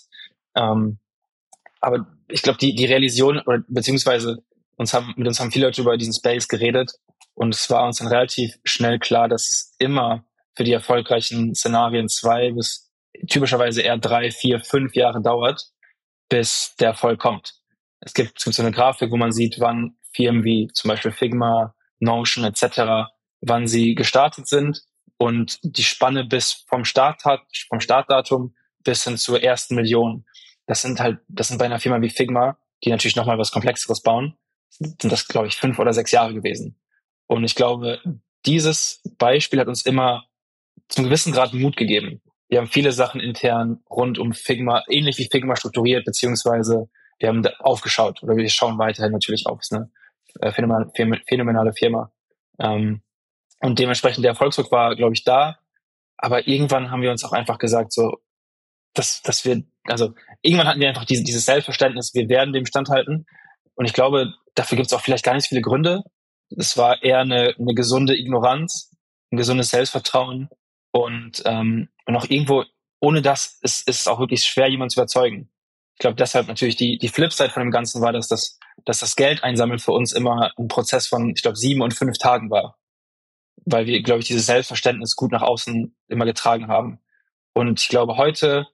[0.55, 0.99] Ähm,
[1.81, 4.43] aber ich glaube, die, die Realisation oder beziehungsweise
[4.77, 6.93] uns haben, mit uns haben viele Leute über diesen Space geredet
[7.35, 12.09] und es war uns dann relativ schnell klar, dass es immer für die erfolgreichen Szenarien
[12.09, 12.91] zwei bis
[13.29, 15.71] typischerweise eher drei, vier, fünf Jahre dauert,
[16.29, 17.55] bis der Erfolg kommt.
[18.01, 21.13] Es gibt, es gibt so eine Grafik, wo man sieht, wann Firmen wie zum Beispiel
[21.13, 23.09] Figma, Notion etc.,
[23.41, 24.83] wann sie gestartet sind
[25.19, 30.25] und die Spanne bis vom Start hat, vom Startdatum bis hin zur ersten Million.
[30.67, 34.03] Das sind halt, das sind bei einer Firma wie Figma, die natürlich nochmal was Komplexeres
[34.03, 34.37] bauen,
[34.69, 36.79] sind das, glaube ich, fünf oder sechs Jahre gewesen.
[37.27, 38.01] Und ich glaube,
[38.45, 40.25] dieses Beispiel hat uns immer
[40.89, 42.23] zum gewissen Grad Mut gegeben.
[42.49, 47.45] Wir haben viele Sachen intern rund um Figma, ähnlich wie Figma strukturiert, beziehungsweise wir haben
[47.59, 49.61] aufgeschaut oder wir schauen weiterhin natürlich auf.
[49.61, 49.91] Ist eine
[50.53, 52.13] phänomenale Firma.
[52.61, 53.03] Ähm,
[53.61, 55.59] und dementsprechend der Erfolgsdruck war, glaube ich, da.
[56.19, 58.19] Aber irgendwann haben wir uns auch einfach gesagt, so,
[58.95, 63.27] dass, dass wir, also irgendwann hatten wir einfach diese, dieses Selbstverständnis, wir werden dem standhalten.
[63.75, 66.03] Und ich glaube, dafür gibt es auch vielleicht gar nicht so viele Gründe.
[66.57, 68.93] Es war eher eine, eine gesunde Ignoranz,
[69.31, 70.49] ein gesundes Selbstvertrauen
[70.93, 72.65] und, ähm, und auch irgendwo,
[73.01, 75.51] ohne das ist, ist es auch wirklich schwer, jemanden zu überzeugen.
[75.95, 79.17] Ich glaube, deshalb natürlich die, die Flipside von dem Ganzen war, dass das, dass das
[79.17, 82.79] Geld einsammeln für uns immer ein Prozess von, ich glaube, sieben und fünf Tagen war.
[83.65, 87.01] Weil wir, glaube ich, dieses Selbstverständnis gut nach außen immer getragen haben.
[87.55, 88.69] Und ich glaube, heute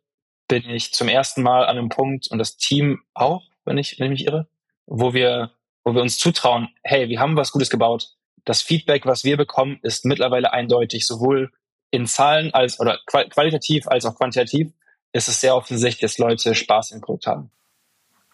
[0.48, 4.12] bin ich zum ersten Mal an einem Punkt und das Team auch, wenn ich, wenn
[4.12, 4.48] ich mich irre,
[4.86, 5.52] wo wir,
[5.84, 8.08] wo wir uns zutrauen, hey, wir haben was Gutes gebaut.
[8.44, 11.50] Das Feedback, was wir bekommen, ist mittlerweile eindeutig, sowohl
[11.90, 14.72] in Zahlen als oder qualitativ als auch quantitativ
[15.12, 17.50] ist es sehr offensichtlich, dass Leute Spaß im Produkt haben.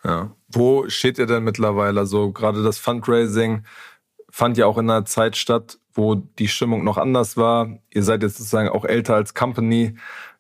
[0.05, 0.31] Ja.
[0.49, 2.07] Wo steht ihr denn mittlerweile?
[2.07, 3.65] So gerade das Fundraising
[4.31, 7.79] fand ja auch in einer Zeit statt, wo die Stimmung noch anders war.
[7.91, 9.97] Ihr seid jetzt sozusagen auch älter als Company.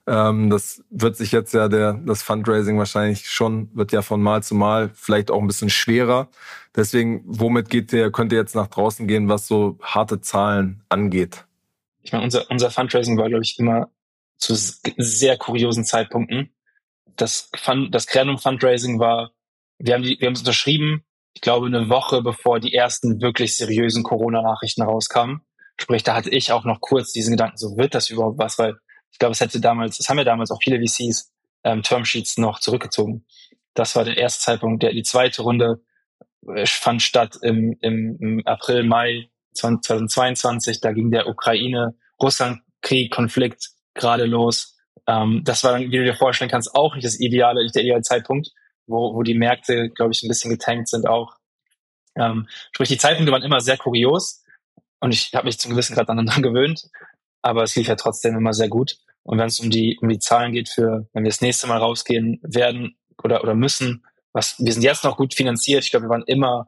[0.08, 4.42] Ähm, das wird sich jetzt ja der, das Fundraising wahrscheinlich schon, wird ja von Mal
[4.42, 6.28] zu Mal vielleicht auch ein bisschen schwerer.
[6.74, 11.44] Deswegen, womit geht ihr, könnt ihr jetzt nach draußen gehen, was so harte Zahlen angeht?
[12.00, 13.90] Ich meine, unser, unser Fundraising war, glaube ich, immer
[14.38, 16.54] zu sehr kuriosen Zeitpunkten.
[17.16, 19.32] Das, Fund, das Krenum Fundraising war,
[19.78, 23.56] wir haben, die, wir haben es unterschrieben, ich glaube, eine Woche bevor die ersten wirklich
[23.56, 25.42] seriösen Corona-Nachrichten rauskamen.
[25.78, 28.78] Sprich, da hatte ich auch noch kurz diesen Gedanken, so wird das überhaupt was, weil
[29.12, 31.32] ich glaube, es hätte damals, es haben ja damals auch viele VCs
[31.64, 33.24] ähm, Termsheets noch zurückgezogen.
[33.74, 34.82] Das war der erste Zeitpunkt.
[34.82, 35.82] Der, die zweite Runde
[36.46, 40.80] äh, fand statt im, im, April, Mai 2022.
[40.80, 44.76] Da ging der Ukraine-Russland-Krieg, Konflikt gerade los.
[45.06, 47.82] Ähm, das war dann, wie du dir vorstellen kannst, auch nicht das ideale, nicht der
[47.82, 48.50] ideale Zeitpunkt,
[48.86, 51.36] wo, wo die Märkte, glaube ich, ein bisschen getankt sind auch.
[52.16, 54.42] Ähm, sprich, die Zeitpunkte waren immer sehr kurios
[55.00, 56.88] und ich habe mich zum gewissen Grad daran gewöhnt
[57.42, 58.98] aber es lief ja trotzdem immer sehr gut.
[59.22, 61.78] Und wenn es um die, um die Zahlen geht für, wenn wir das nächste Mal
[61.78, 65.84] rausgehen werden oder, oder müssen, was, wir sind jetzt noch gut finanziert.
[65.84, 66.66] Ich glaube, wir waren immer,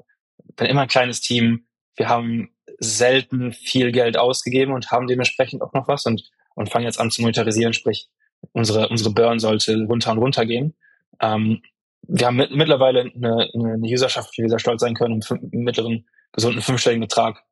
[0.57, 1.67] waren immer ein kleines Team.
[1.97, 6.87] Wir haben selten viel Geld ausgegeben und haben dementsprechend auch noch was und, und fangen
[6.87, 8.09] jetzt an zu monetarisieren, sprich,
[8.53, 10.75] unsere, unsere Burn sollte runter und runter gehen.
[11.21, 11.63] Ähm,
[12.03, 16.09] wir haben mit, mittlerweile eine, eine Userschaft, wie wir sehr stolz sein können, im mittleren,
[16.33, 17.43] gesunden fünfstelligen Betrag.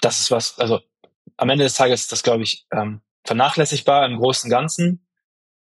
[0.00, 0.80] Das ist was, also
[1.38, 5.06] am Ende des Tages ist das, glaube ich, ähm, vernachlässigbar im Großen und Ganzen.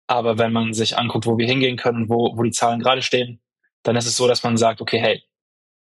[0.08, 3.40] Aber wenn man sich anguckt, wo wir hingehen können, wo, wo die Zahlen gerade stehen,
[3.84, 5.24] dann ist es so, dass man sagt, okay, hey,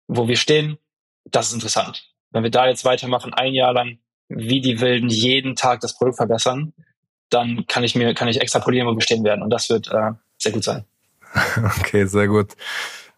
[0.07, 0.77] wo wir stehen,
[1.25, 2.03] das ist interessant.
[2.31, 6.17] Wenn wir da jetzt weitermachen, ein Jahr lang, wie die Wilden jeden Tag das Produkt
[6.17, 6.73] verbessern,
[7.29, 9.41] dann kann ich mir, kann ich extrapolieren, wo wir stehen werden.
[9.41, 10.85] Und das wird äh, sehr gut sein.
[11.79, 12.55] Okay, sehr gut.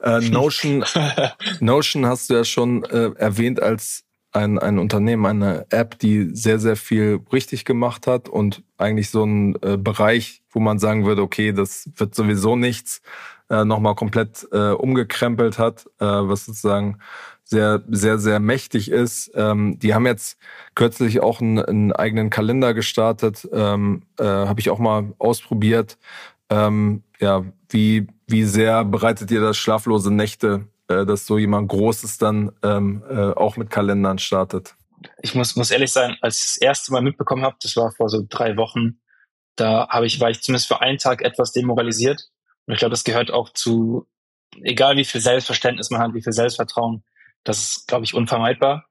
[0.02, 0.84] Äh, Notion,
[1.60, 6.60] Notion hast du ja schon äh, erwähnt als ein, ein Unternehmen, eine App, die sehr,
[6.60, 11.22] sehr viel richtig gemacht hat und eigentlich so ein äh, Bereich, wo man sagen würde,
[11.22, 13.02] okay, das wird sowieso nichts,
[13.50, 17.00] äh, nochmal komplett äh, umgekrempelt hat, äh, was sozusagen
[17.44, 19.32] sehr, sehr, sehr mächtig ist.
[19.36, 20.38] Ähm, die haben jetzt
[20.74, 25.98] kürzlich auch einen, einen eigenen Kalender gestartet, ähm, äh, habe ich auch mal ausprobiert.
[26.50, 30.67] Ähm, ja, wie, wie sehr bereitet ihr das schlaflose Nächte
[31.06, 34.76] dass so jemand Großes dann ähm, äh, auch mit Kalendern startet?
[35.22, 38.10] Ich muss, muss ehrlich sein, als ich das erste Mal mitbekommen habe, das war vor
[38.10, 39.00] so drei Wochen,
[39.56, 42.30] da habe ich, war ich zumindest für einen Tag etwas demoralisiert.
[42.66, 44.08] Und ich glaube, das gehört auch zu,
[44.62, 47.04] egal wie viel Selbstverständnis man hat, wie viel Selbstvertrauen,
[47.44, 48.88] das ist, glaube ich, unvermeidbar.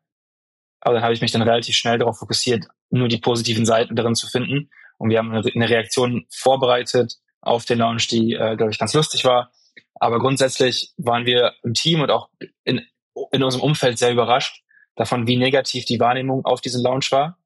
[0.81, 4.15] Aber dann habe ich mich dann relativ schnell darauf fokussiert, nur die positiven Seiten darin
[4.15, 4.71] zu finden.
[4.99, 9.25] Und wir haben eine Reaktion vorbereitet auf den Launch, die, äh, glaube ich, ganz lustig
[9.25, 9.51] war.
[9.95, 12.31] Aber grundsätzlich waren wir im Team und auch
[12.65, 12.87] in,
[13.33, 14.63] in unserem Umfeld sehr überrascht
[14.97, 17.39] davon, wie negativ die Wahrnehmung auf diesen Launch war,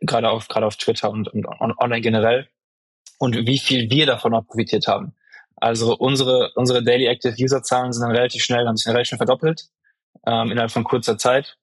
[0.00, 2.48] gerade auf, gerade auf Twitter und, und online generell
[3.18, 5.14] und wie viel wir davon auch profitiert haben.
[5.56, 9.18] Also unsere, unsere Daily Active User Zahlen sind dann relativ schnell, haben sich relativ schnell
[9.18, 9.68] verdoppelt,
[10.26, 11.56] ähm, innerhalb von kurzer Zeit.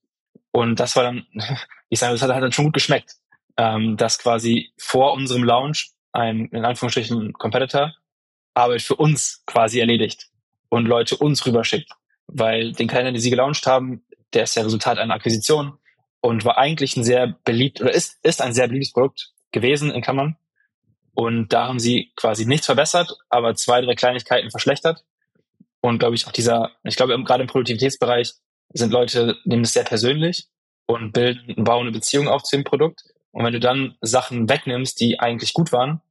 [0.52, 1.26] Und das war dann,
[1.90, 3.16] ich sage, das hat, hat dann schon gut geschmeckt,
[3.58, 7.94] ähm, dass quasi vor unserem Launch ein, in Anführungsstrichen, Competitor
[8.60, 10.28] Arbeit für uns quasi erledigt
[10.70, 11.92] und Leute uns rüberschickt.
[12.28, 15.78] Weil den Kalender, den sie gelauncht haben, der ist ja Resultat einer Akquisition
[16.22, 20.02] und war eigentlich ein sehr beliebt oder ist, ist ein sehr beliebtes Produkt gewesen in
[20.02, 20.38] Klammern.
[21.14, 25.04] Und da haben sie quasi nichts verbessert, aber zwei, drei Kleinigkeiten verschlechtert.
[25.82, 28.34] Und glaube ich auch dieser, ich glaube gerade im Produktivitätsbereich
[28.74, 30.48] sind Leute, nehmen es sehr persönlich
[30.86, 33.04] und bilden, bauen eine Beziehung auf zu dem Produkt.
[33.32, 36.02] Und wenn du dann Sachen wegnimmst, die eigentlich gut waren,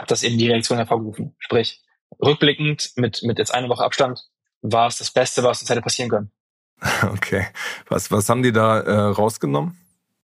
[0.00, 1.36] hat das eben die Reaktion hervorgerufen.
[1.38, 1.82] Sprich,
[2.22, 4.24] rückblickend mit, mit jetzt einer Woche Abstand
[4.62, 6.32] war es das Beste, was uns hätte passieren können.
[7.12, 7.46] Okay.
[7.88, 9.76] Was, was haben die da äh, rausgenommen?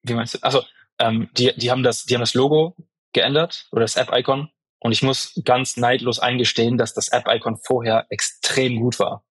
[0.02, 0.38] Wie meinst du?
[0.42, 0.62] Also,
[0.98, 2.76] ähm, die, die haben das, die haben das Logo
[3.14, 4.50] geändert oder das App-Icon.
[4.78, 9.24] Und ich muss ganz neidlos eingestehen, dass das App-Icon vorher extrem gut war.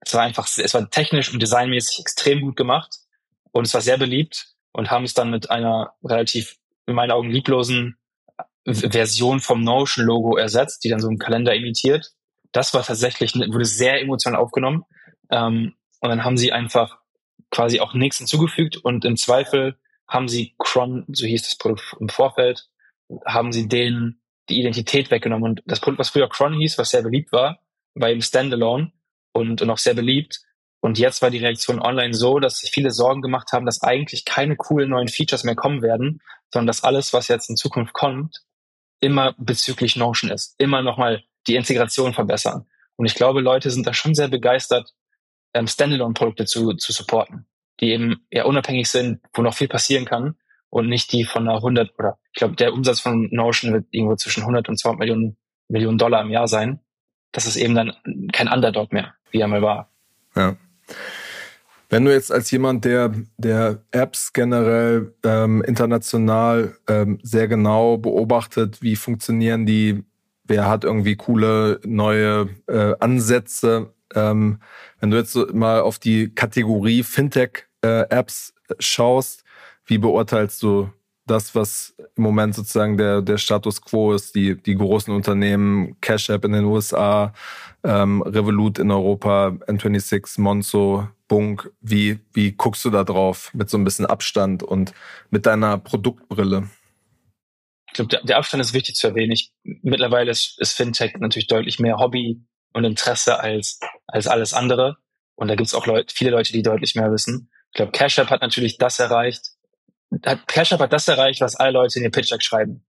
[0.00, 2.96] Es war einfach, es war technisch und designmäßig extrem gut gemacht
[3.52, 7.30] und es war sehr beliebt und haben es dann mit einer relativ, in meinen Augen,
[7.30, 7.96] lieblosen
[8.66, 12.12] Version vom Notion-Logo ersetzt, die dann so einen Kalender imitiert.
[12.52, 14.84] Das war tatsächlich, wurde sehr emotional aufgenommen.
[15.30, 16.98] Ähm, und dann haben sie einfach
[17.50, 19.76] quasi auch nichts hinzugefügt und im Zweifel
[20.08, 22.68] haben sie Cron, so hieß das Produkt im Vorfeld,
[23.26, 25.50] haben sie denen die Identität weggenommen.
[25.50, 27.58] Und das Produkt, was früher Cron hieß, was sehr beliebt war,
[27.94, 28.92] war eben Standalone
[29.32, 30.40] und, und auch sehr beliebt.
[30.80, 34.26] Und jetzt war die Reaktion online so, dass sich viele Sorgen gemacht haben, dass eigentlich
[34.26, 36.20] keine coolen neuen Features mehr kommen werden,
[36.52, 38.42] sondern dass alles, was jetzt in Zukunft kommt,
[39.04, 40.54] immer bezüglich Notion ist.
[40.58, 42.66] Immer nochmal die Integration verbessern.
[42.96, 44.94] Und ich glaube, Leute sind da schon sehr begeistert,
[45.52, 47.46] ähm, Standalone-Produkte zu, zu supporten,
[47.80, 50.36] die eben eher unabhängig sind, wo noch viel passieren kann
[50.70, 54.16] und nicht die von einer 100 oder ich glaube, der Umsatz von Notion wird irgendwo
[54.16, 55.36] zwischen 100 und 200 Millionen,
[55.68, 56.80] Millionen Dollar im Jahr sein.
[57.30, 57.92] Das ist eben dann
[58.32, 59.90] kein Underdog mehr, wie er mal war.
[60.34, 60.56] Ja.
[61.88, 68.82] Wenn du jetzt als jemand, der, der Apps generell ähm, international ähm, sehr genau beobachtet,
[68.82, 70.02] wie funktionieren die,
[70.44, 74.58] wer hat irgendwie coole neue äh, Ansätze, ähm,
[75.00, 79.44] wenn du jetzt so mal auf die Kategorie Fintech-Apps äh, schaust,
[79.86, 80.90] wie beurteilst du
[81.26, 86.28] das, was im Moment sozusagen der, der Status quo ist, die, die großen Unternehmen, Cash
[86.28, 87.32] App in den USA,
[87.82, 93.76] ähm, Revolut in Europa, N26, Monzo, Bunk, wie, wie guckst du da drauf mit so
[93.76, 94.94] ein bisschen Abstand und
[95.30, 96.70] mit deiner Produktbrille?
[97.88, 99.32] Ich glaube, der, Abstand ist wichtig zu erwähnen.
[99.32, 102.40] Ich, mittlerweile ist, ist Fintech natürlich deutlich mehr Hobby
[102.72, 104.98] und Interesse als, als alles andere.
[105.34, 107.50] Und da gibt es auch Leute, viele Leute, die deutlich mehr wissen.
[107.72, 109.42] Ich glaube, Cash App hat natürlich das erreicht,
[110.24, 112.86] hat, Cash App hat das erreicht, was alle Leute in ihr Pitch Deck schreiben.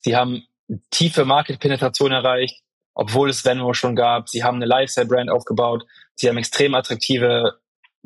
[0.00, 0.42] Sie haben
[0.90, 4.28] tiefe Market-Penetration erreicht, obwohl es Venmo schon gab.
[4.28, 5.84] Sie haben eine Lifestyle-Brand aufgebaut.
[6.16, 7.60] Sie haben extrem attraktive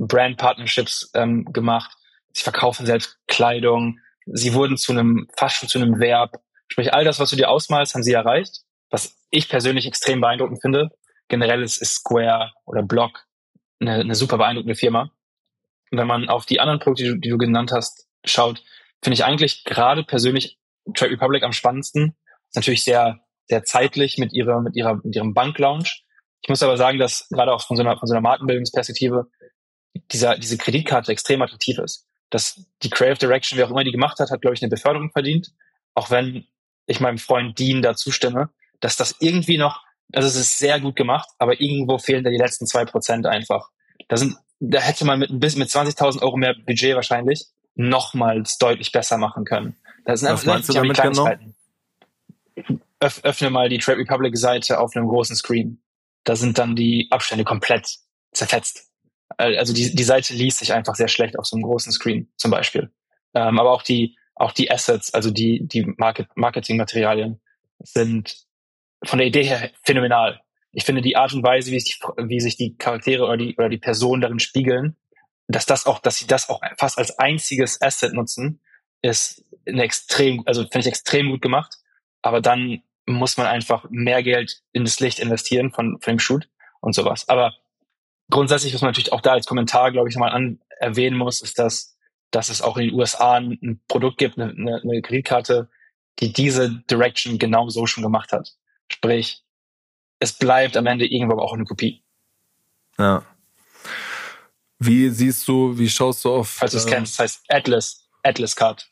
[0.07, 1.93] Brand-Partnerships ähm, gemacht.
[2.33, 3.99] Sie verkaufen selbst Kleidung.
[4.27, 6.41] Sie wurden zu einem, fast schon zu einem Verb.
[6.69, 8.63] Sprich, all das, was du dir ausmalst, haben sie erreicht.
[8.91, 10.91] Was ich persönlich extrem beeindruckend finde.
[11.29, 13.27] Generell ist, ist Square oder Block
[13.81, 15.13] eine, eine super beeindruckende Firma.
[15.91, 18.63] Und wenn man auf die anderen Produkte, die du, die du genannt hast, schaut,
[19.03, 20.59] finde ich eigentlich gerade persönlich
[20.95, 22.17] Trade Republic am spannendsten.
[22.49, 26.05] Ist natürlich sehr, sehr zeitlich mit ihrer, mit ihrer, mit ihrem Banklaunch.
[26.43, 29.29] Ich muss aber sagen, dass gerade auch von so einer, von so einer Markenbildungsperspektive
[30.13, 32.07] dieser, diese Kreditkarte extrem attraktiv ist.
[32.31, 35.11] Dass die Creative Direction, wer auch immer die gemacht hat, hat, glaube ich, eine Beförderung
[35.11, 35.53] verdient.
[35.95, 36.45] Auch wenn
[36.87, 38.51] ich meinem Freund Dean da zustimme,
[38.81, 42.37] dass das irgendwie noch, also es ist sehr gut gemacht, aber irgendwo fehlen da die
[42.37, 43.71] letzten zwei Prozent einfach.
[44.09, 48.59] Da sind, da hätte man mit ein bisschen, mit 20.000 Euro mehr Budget wahrscheinlich nochmals
[48.59, 49.77] deutlich besser machen können.
[50.05, 51.29] Das sind Was meinst du damit genau?
[53.03, 55.81] Öff, öffne mal die Trade Republic Seite auf einem großen Screen.
[56.25, 57.97] Da sind dann die Abstände komplett
[58.33, 58.90] zerfetzt.
[59.37, 62.51] Also die, die Seite liest sich einfach sehr schlecht auf so einem großen Screen zum
[62.51, 62.91] Beispiel.
[63.35, 67.41] Ähm, aber auch die, auch die Assets, also die, die Market, Marketingmaterialien
[67.79, 68.37] sind
[69.05, 70.41] von der Idee her phänomenal.
[70.73, 73.57] Ich finde die Art und Weise, wie sich die, wie sich die Charaktere oder die,
[73.57, 74.97] oder die Personen darin spiegeln,
[75.49, 78.61] dass das auch, dass sie das auch fast als einziges Asset nutzen,
[79.03, 81.77] ist eine extrem, also finde ich extrem gut gemacht.
[82.23, 86.49] Aber dann muss man einfach mehr Geld in das Licht investieren von, von dem Shoot
[86.81, 87.29] und sowas.
[87.29, 87.55] Aber
[88.31, 91.59] grundsätzlich, was man natürlich auch da als Kommentar, glaube ich, nochmal an erwähnen muss, ist,
[91.59, 91.97] dass,
[92.31, 95.69] dass es auch in den USA ein, ein Produkt gibt, eine, eine, eine Kreditkarte,
[96.19, 98.55] die diese Direction genau so schon gemacht hat.
[98.89, 99.43] Sprich,
[100.19, 102.03] es bleibt am Ende irgendwo aber auch eine Kopie.
[102.99, 103.25] Ja.
[104.79, 106.49] Wie siehst du, wie schaust du auf.
[106.49, 108.90] Falls du es äh, kennst, das heißt Atlas, Atlas Card.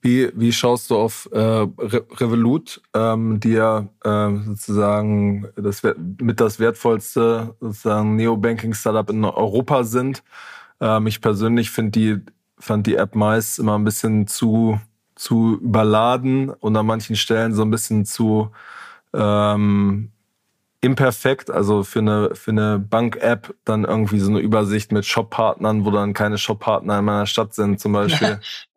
[0.00, 5.82] Wie, wie schaust du auf äh, Re Revolut, ähm, die ja äh, sozusagen das,
[6.20, 10.22] mit das wertvollste sozusagen Neo-Banking-Startup in Europa sind?
[10.80, 12.20] Ähm, ich persönlich finde die,
[12.58, 14.80] fand die App meist immer ein bisschen zu,
[15.16, 18.50] zu überladen und an manchen Stellen so ein bisschen zu
[19.14, 20.12] ähm,
[20.80, 25.90] imperfekt, also für eine, für eine Bank-App dann irgendwie so eine Übersicht mit Shop-Partnern, wo
[25.90, 28.40] dann keine Shop-Partner in meiner Stadt sind zum Beispiel.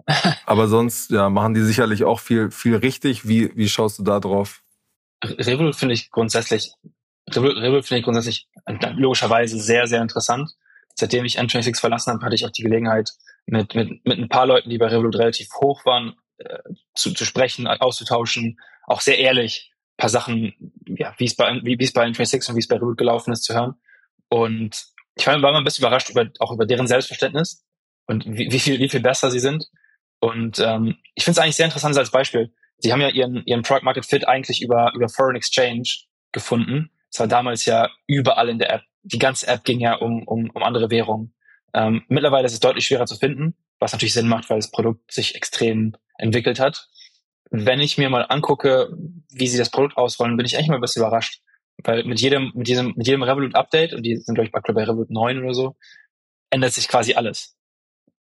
[0.45, 3.27] Aber sonst, ja, machen die sicherlich auch viel, viel richtig.
[3.27, 4.61] Wie, wie schaust du da drauf?
[5.23, 6.73] Revolut finde ich grundsätzlich,
[7.29, 8.47] Revolut, Revolut finde ich grundsätzlich
[8.95, 10.51] logischerweise sehr, sehr interessant.
[10.95, 13.11] Seitdem ich N26 verlassen habe, hatte ich auch die Gelegenheit,
[13.45, 16.59] mit, mit, mit ein paar Leuten, die bei Revolut relativ hoch waren, äh,
[16.95, 20.53] zu, zu sprechen, auszutauschen, auch sehr ehrlich paar Sachen,
[20.87, 23.31] ja, wie es bei, wie, wie es bei N26 und wie es bei Revolut gelaufen
[23.31, 23.75] ist, zu hören.
[24.29, 24.85] Und
[25.15, 27.63] ich war, war mal ein bisschen überrascht über, auch über deren Selbstverständnis
[28.07, 29.65] und wie, wie viel, wie viel besser sie sind.
[30.21, 32.53] Und ähm, ich finde es eigentlich sehr interessant als Beispiel.
[32.77, 35.83] Sie haben ja ihren, ihren Product Market Fit eigentlich über, über Foreign Exchange
[36.31, 36.91] gefunden.
[37.11, 38.81] Das war damals ja überall in der App.
[39.03, 41.33] Die ganze App ging ja um, um, um andere Währungen.
[41.73, 45.11] Ähm, mittlerweile ist es deutlich schwerer zu finden, was natürlich Sinn macht, weil das Produkt
[45.11, 46.87] sich extrem entwickelt hat
[47.51, 48.89] wenn ich mir mal angucke,
[49.29, 51.41] wie sie das Produkt ausrollen, bin ich eigentlich mal ein bisschen überrascht.
[51.83, 55.09] Weil mit jedem, mit diesem, mit jedem Revolut-Update, und die sind, glaube ich, bei Revolut
[55.09, 55.75] 9 oder so,
[56.49, 57.57] ändert sich quasi alles.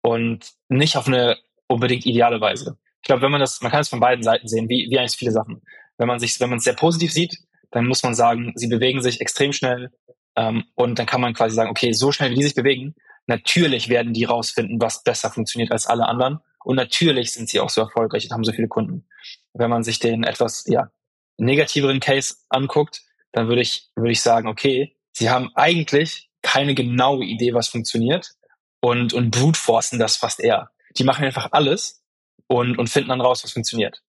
[0.03, 1.39] Und nicht auf eine
[1.71, 2.77] unbedingt ideale Weise.
[3.03, 5.17] Ich glaube, wenn man das, man kann es von beiden Seiten sehen, wie, wie eigentlich
[5.17, 5.63] viele Sachen.
[5.97, 7.39] Wenn man sich, wenn man es sehr positiv sieht,
[7.71, 9.91] dann muss man sagen, sie bewegen sich extrem schnell,
[10.37, 12.95] ähm, und dann kann man quasi sagen, okay, so schnell wie die sich bewegen,
[13.27, 16.41] natürlich werden die rausfinden, was besser funktioniert als alle anderen.
[16.65, 19.07] Und natürlich sind sie auch so erfolgreich und haben so viele Kunden.
[19.53, 20.91] Wenn man sich den etwas ja,
[21.39, 23.03] negativeren Case anguckt,
[23.33, 28.33] dann würde ich, würde ich sagen, okay, sie haben eigentlich keine genaue Idee, was funktioniert
[28.81, 30.71] und, und brute forcen das fast eher.
[30.97, 32.03] Die machen einfach alles
[32.47, 34.03] und, und finden dann raus, was funktioniert.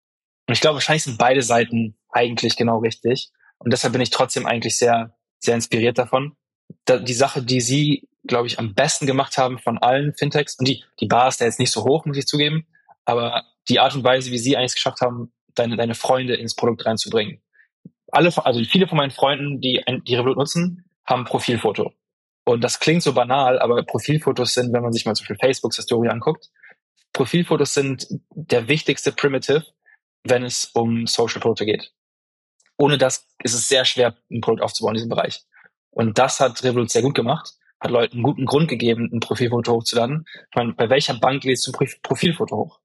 [0.47, 3.29] Und ich glaube, wahrscheinlich sind beide Seiten eigentlich genau richtig.
[3.59, 6.35] Und deshalb bin ich trotzdem eigentlich sehr, sehr inspiriert davon.
[6.85, 10.55] Da, die Sache, die Sie glaube ich, am besten gemacht haben von allen Fintechs.
[10.59, 12.67] Und die, die Bar ist da jetzt nicht so hoch, muss ich zugeben.
[13.05, 16.85] Aber die Art und Weise, wie sie eigentlich geschafft haben, deine, deine Freunde ins Produkt
[16.85, 17.41] reinzubringen.
[18.11, 21.93] Alle, also viele von meinen Freunden, die, die Revolut nutzen, haben Profilfoto.
[22.45, 25.77] Und das klingt so banal, aber Profilfotos sind, wenn man sich mal zum Beispiel Facebooks
[25.77, 26.49] Historie anguckt,
[27.13, 29.65] Profilfotos sind der wichtigste Primitive,
[30.23, 31.93] wenn es um Social Produkte geht.
[32.77, 35.43] Ohne das ist es sehr schwer, ein Produkt aufzubauen in diesem Bereich.
[35.89, 39.73] Und das hat Revolut sehr gut gemacht hat Leuten einen guten Grund gegeben, ein Profilfoto
[39.73, 40.25] hochzuladen.
[40.49, 42.79] Ich meine, bei welcher Bank lädst du ein Profilfoto hoch?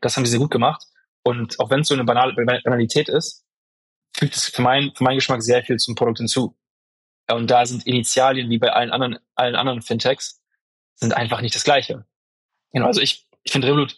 [0.00, 0.82] Das haben sie sehr gut gemacht.
[1.22, 3.44] Und auch wenn es so eine banale Banalität ist,
[4.16, 6.56] fügt es für, mein, für meinen Geschmack sehr viel zum Produkt hinzu.
[7.30, 10.42] Und da sind Initialien wie bei allen anderen, allen anderen Fintechs,
[10.94, 12.06] sind einfach nicht das Gleiche.
[12.72, 13.96] Genau, also ich, ich finde Revolut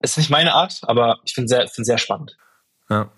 [0.00, 2.36] ist nicht meine Art, aber ich finde sehr, finde sehr spannend.
[2.88, 3.10] Ja.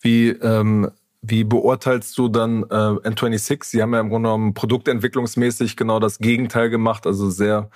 [0.00, 0.90] Wie, ähm,
[1.22, 3.64] wie beurteilst du dann äh, N26?
[3.64, 7.70] Sie haben ja im Grunde genommen produktentwicklungsmäßig genau das Gegenteil gemacht, also sehr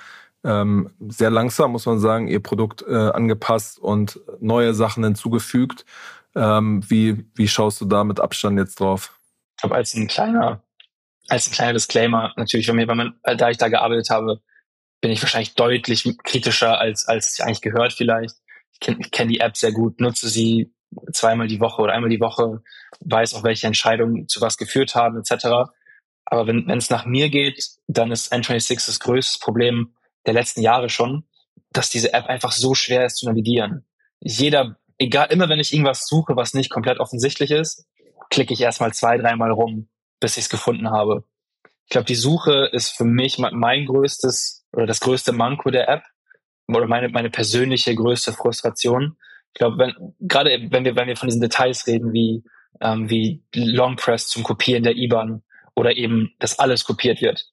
[0.45, 5.84] ähm, sehr langsam, muss man sagen, ihr Produkt äh, angepasst und neue Sachen hinzugefügt.
[6.34, 9.18] Ähm, wie, wie schaust du da mit Abstand jetzt drauf?
[9.57, 10.62] Ich glaube, als ein kleiner,
[11.28, 14.41] als ein kleiner Disclaimer, natürlich, wenn, mir, wenn man, da ich da gearbeitet habe,
[15.01, 18.35] bin ich wahrscheinlich deutlich kritischer, als, als eigentlich gehört vielleicht.
[18.73, 20.73] Ich kenne kenn die App sehr gut, nutze sie
[21.13, 22.63] zweimal die Woche oder einmal die Woche,
[23.01, 25.71] weiß auch, welche Entscheidungen zu was geführt haben, etc.
[26.25, 29.95] Aber wenn es nach mir geht, dann ist N26 das größte Problem
[30.27, 31.25] der letzten Jahre schon,
[31.71, 33.87] dass diese App einfach so schwer ist zu navigieren.
[34.21, 37.87] Jeder, egal, immer wenn ich irgendwas suche, was nicht komplett offensichtlich ist,
[38.31, 39.89] klicke ich erstmal zwei, dreimal rum,
[40.21, 41.25] bis ich es gefunden habe.
[41.85, 46.03] Ich glaube, die Suche ist für mich mein größtes oder das größte Manko der App
[46.69, 49.16] oder meine, meine persönliche größte Frustration.
[49.55, 52.45] Ich glaube, wenn, gerade wenn wir, wenn wir von diesen Details reden, wie,
[52.81, 55.43] ähm, wie Long Press zum Kopieren der IBAN
[55.75, 57.47] oder eben, dass alles kopiert wird.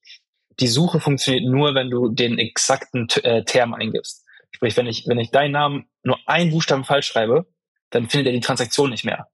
[0.60, 4.26] Die Suche funktioniert nur, wenn du den exakten äh, Term eingibst.
[4.52, 7.46] Sprich, wenn ich, wenn ich deinen Namen nur einen Buchstaben falsch schreibe,
[7.90, 9.28] dann findet er die Transaktion nicht mehr.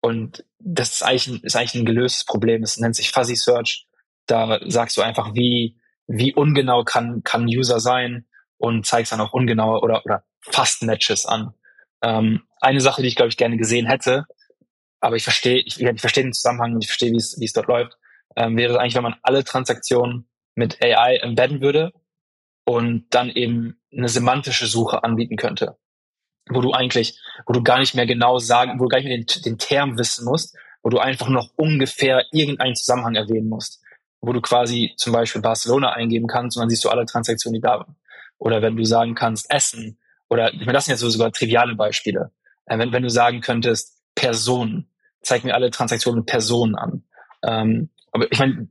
[0.00, 2.62] Und das ist eigentlich, ist eigentlich ein gelöstes Problem.
[2.62, 3.86] Es nennt sich Fuzzy Search.
[4.26, 9.32] Da sagst du einfach, wie, wie ungenau kann, kann User sein und zeigst dann auch
[9.32, 11.54] ungenaue oder, oder fast Matches an.
[12.02, 14.24] Ähm, eine Sache, die ich, glaube ich, gerne gesehen hätte,
[15.00, 17.52] aber ich verstehe, ich, ich verstehe den Zusammenhang und ich verstehe, wie es, wie es
[17.52, 17.96] dort läuft,
[18.34, 21.92] ähm, wäre eigentlich, wenn man alle Transaktionen mit AI embedden würde
[22.64, 25.76] und dann eben eine semantische Suche anbieten könnte
[26.50, 29.18] wo du eigentlich, wo du gar nicht mehr genau sagen, wo du gar nicht mehr
[29.18, 33.82] den, den Term wissen musst, wo du einfach noch ungefähr irgendeinen Zusammenhang erwähnen musst,
[34.20, 37.60] wo du quasi zum Beispiel Barcelona eingeben kannst und dann siehst du alle Transaktionen, die
[37.60, 37.96] da waren.
[38.38, 39.98] Oder wenn du sagen kannst Essen
[40.28, 42.32] oder ich meine, das sind jetzt so sogar triviale Beispiele.
[42.66, 44.90] Äh, wenn, wenn du sagen könntest Personen,
[45.22, 47.04] zeig mir alle Transaktionen mit Personen an.
[47.42, 48.68] Ähm, aber ich meine,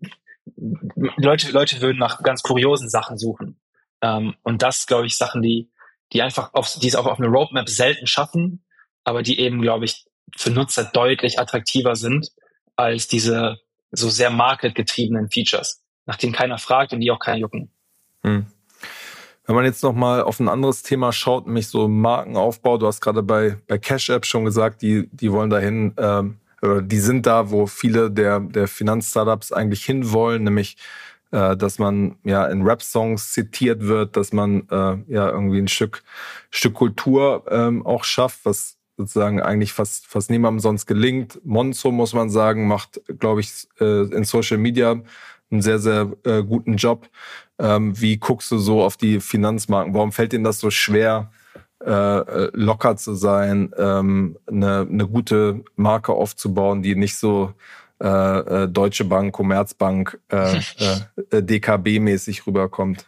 [1.18, 3.60] Leute, Leute würden nach ganz kuriosen Sachen suchen.
[4.02, 5.70] Ähm, und das, glaube ich, Sachen, die
[6.14, 8.64] die einfach auf, die es auch auf einer Roadmap selten schaffen,
[9.04, 12.32] aber die eben, glaube ich, für Nutzer deutlich attraktiver sind
[12.76, 13.60] als diese
[13.92, 17.72] so sehr marketgetriebenen Features, nach denen keiner fragt und die auch keiner jucken.
[18.24, 18.46] Hm.
[19.46, 23.00] Wenn man jetzt noch mal auf ein anderes Thema schaut, nämlich so Markenaufbau, du hast
[23.00, 27.26] gerade bei, bei Cash App schon gesagt, die, die wollen dahin, ähm, oder die sind
[27.26, 30.76] da, wo viele der, der Finanzstartups eigentlich hinwollen, nämlich
[31.32, 36.04] äh, dass man ja in Rap-Songs zitiert wird, dass man äh, ja irgendwie ein Stück,
[36.50, 41.40] Stück Kultur ähm, auch schafft, was sozusagen eigentlich fast, fast niemandem sonst gelingt.
[41.46, 45.02] Monzo, muss man sagen, macht, glaube ich, äh, in Social Media
[45.50, 47.08] einen sehr, sehr äh, guten Job.
[47.60, 49.94] Ähm, wie guckst du so auf die Finanzmarken?
[49.94, 51.32] Warum fällt dir das so schwer,
[51.84, 57.54] äh, locker zu sein, ähm, eine, eine gute Marke aufzubauen, die nicht so
[58.00, 60.58] äh, Deutsche Bank, Commerzbank, äh,
[61.32, 63.06] äh, DKB-mäßig rüberkommt.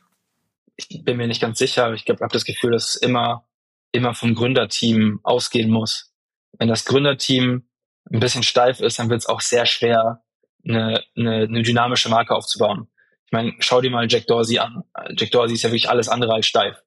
[0.76, 3.44] Ich bin mir nicht ganz sicher, ich habe das Gefühl, dass es immer,
[3.92, 6.14] immer vom Gründerteam ausgehen muss.
[6.58, 7.68] Wenn das Gründerteam
[8.12, 10.24] ein bisschen steif ist, dann wird es auch sehr schwer,
[10.68, 12.88] eine, eine, eine dynamische Marke aufzubauen.
[13.26, 14.84] Ich meine, schau dir mal Jack Dorsey an.
[15.16, 16.82] Jack Dorsey ist ja wirklich alles andere als steif.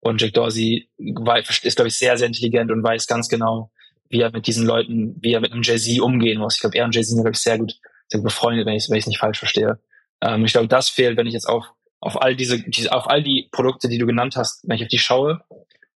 [0.00, 3.70] Und Jack Dorsey ist, glaube ich, sehr, sehr intelligent und weiß ganz genau,
[4.08, 6.56] wie er mit diesen Leuten, wie er mit einem Jay-Z umgehen muss.
[6.56, 7.74] Ich glaube, er und Jay-Z sind, glaube ich, sehr gut,
[8.08, 9.80] sehr befreundet, wenn ich es nicht falsch verstehe.
[10.20, 11.66] Ähm, ich glaube, das fehlt, wenn ich jetzt auf,
[12.00, 14.98] auf all diese, auf all die Produkte, die du genannt hast, wenn ich auf die
[14.98, 15.40] schaue,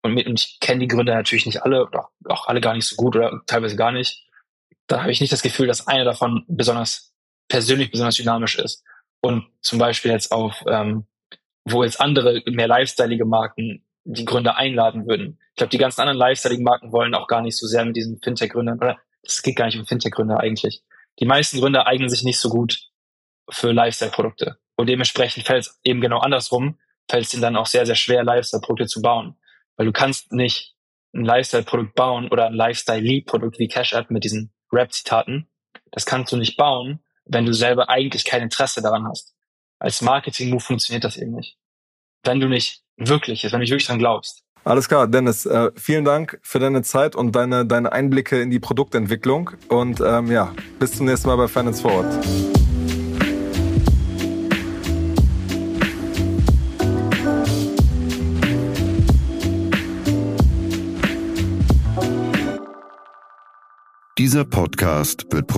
[0.02, 2.86] und, mit, und ich kenne die Gründer natürlich nicht alle, oder auch alle gar nicht
[2.86, 4.28] so gut oder teilweise gar nicht,
[4.86, 7.14] da habe ich nicht das Gefühl, dass einer davon besonders
[7.48, 8.84] persönlich besonders dynamisch ist.
[9.20, 11.06] Und zum Beispiel jetzt auf, ähm,
[11.64, 15.40] wo jetzt andere mehr lifestyleige Marken die Gründer einladen würden.
[15.50, 18.78] Ich glaube, die ganzen anderen Lifestyle-Marken wollen auch gar nicht so sehr mit diesen Fintech-Gründern,
[18.78, 20.82] oder es geht gar nicht um Fintech-Gründer eigentlich.
[21.18, 22.78] Die meisten Gründer eignen sich nicht so gut
[23.48, 24.58] für Lifestyle-Produkte.
[24.76, 26.78] Und dementsprechend fällt es eben genau andersrum,
[27.10, 29.36] fällt es ihnen dann auch sehr, sehr schwer, Lifestyle-Produkte zu bauen.
[29.76, 30.74] Weil du kannst nicht
[31.14, 35.48] ein Lifestyle-Produkt bauen oder ein Lifestyle-Lead-Produkt wie Cash App mit diesen Rap-Zitaten.
[35.92, 39.34] Das kannst du nicht bauen, wenn du selber eigentlich kein Interesse daran hast.
[39.78, 41.58] Als Marketing-Move funktioniert das eben nicht.
[42.22, 44.42] Wenn du nicht wirklich wenn du nicht wirklich dran glaubst.
[44.64, 48.58] Alles klar, Dennis, äh, vielen Dank für deine Zeit und deine, deine Einblicke in die
[48.58, 49.52] Produktentwicklung.
[49.68, 52.65] Und ähm, ja, bis zum nächsten Mal bei Finance Forward.
[64.26, 65.56] Dieser Podcast wird produziert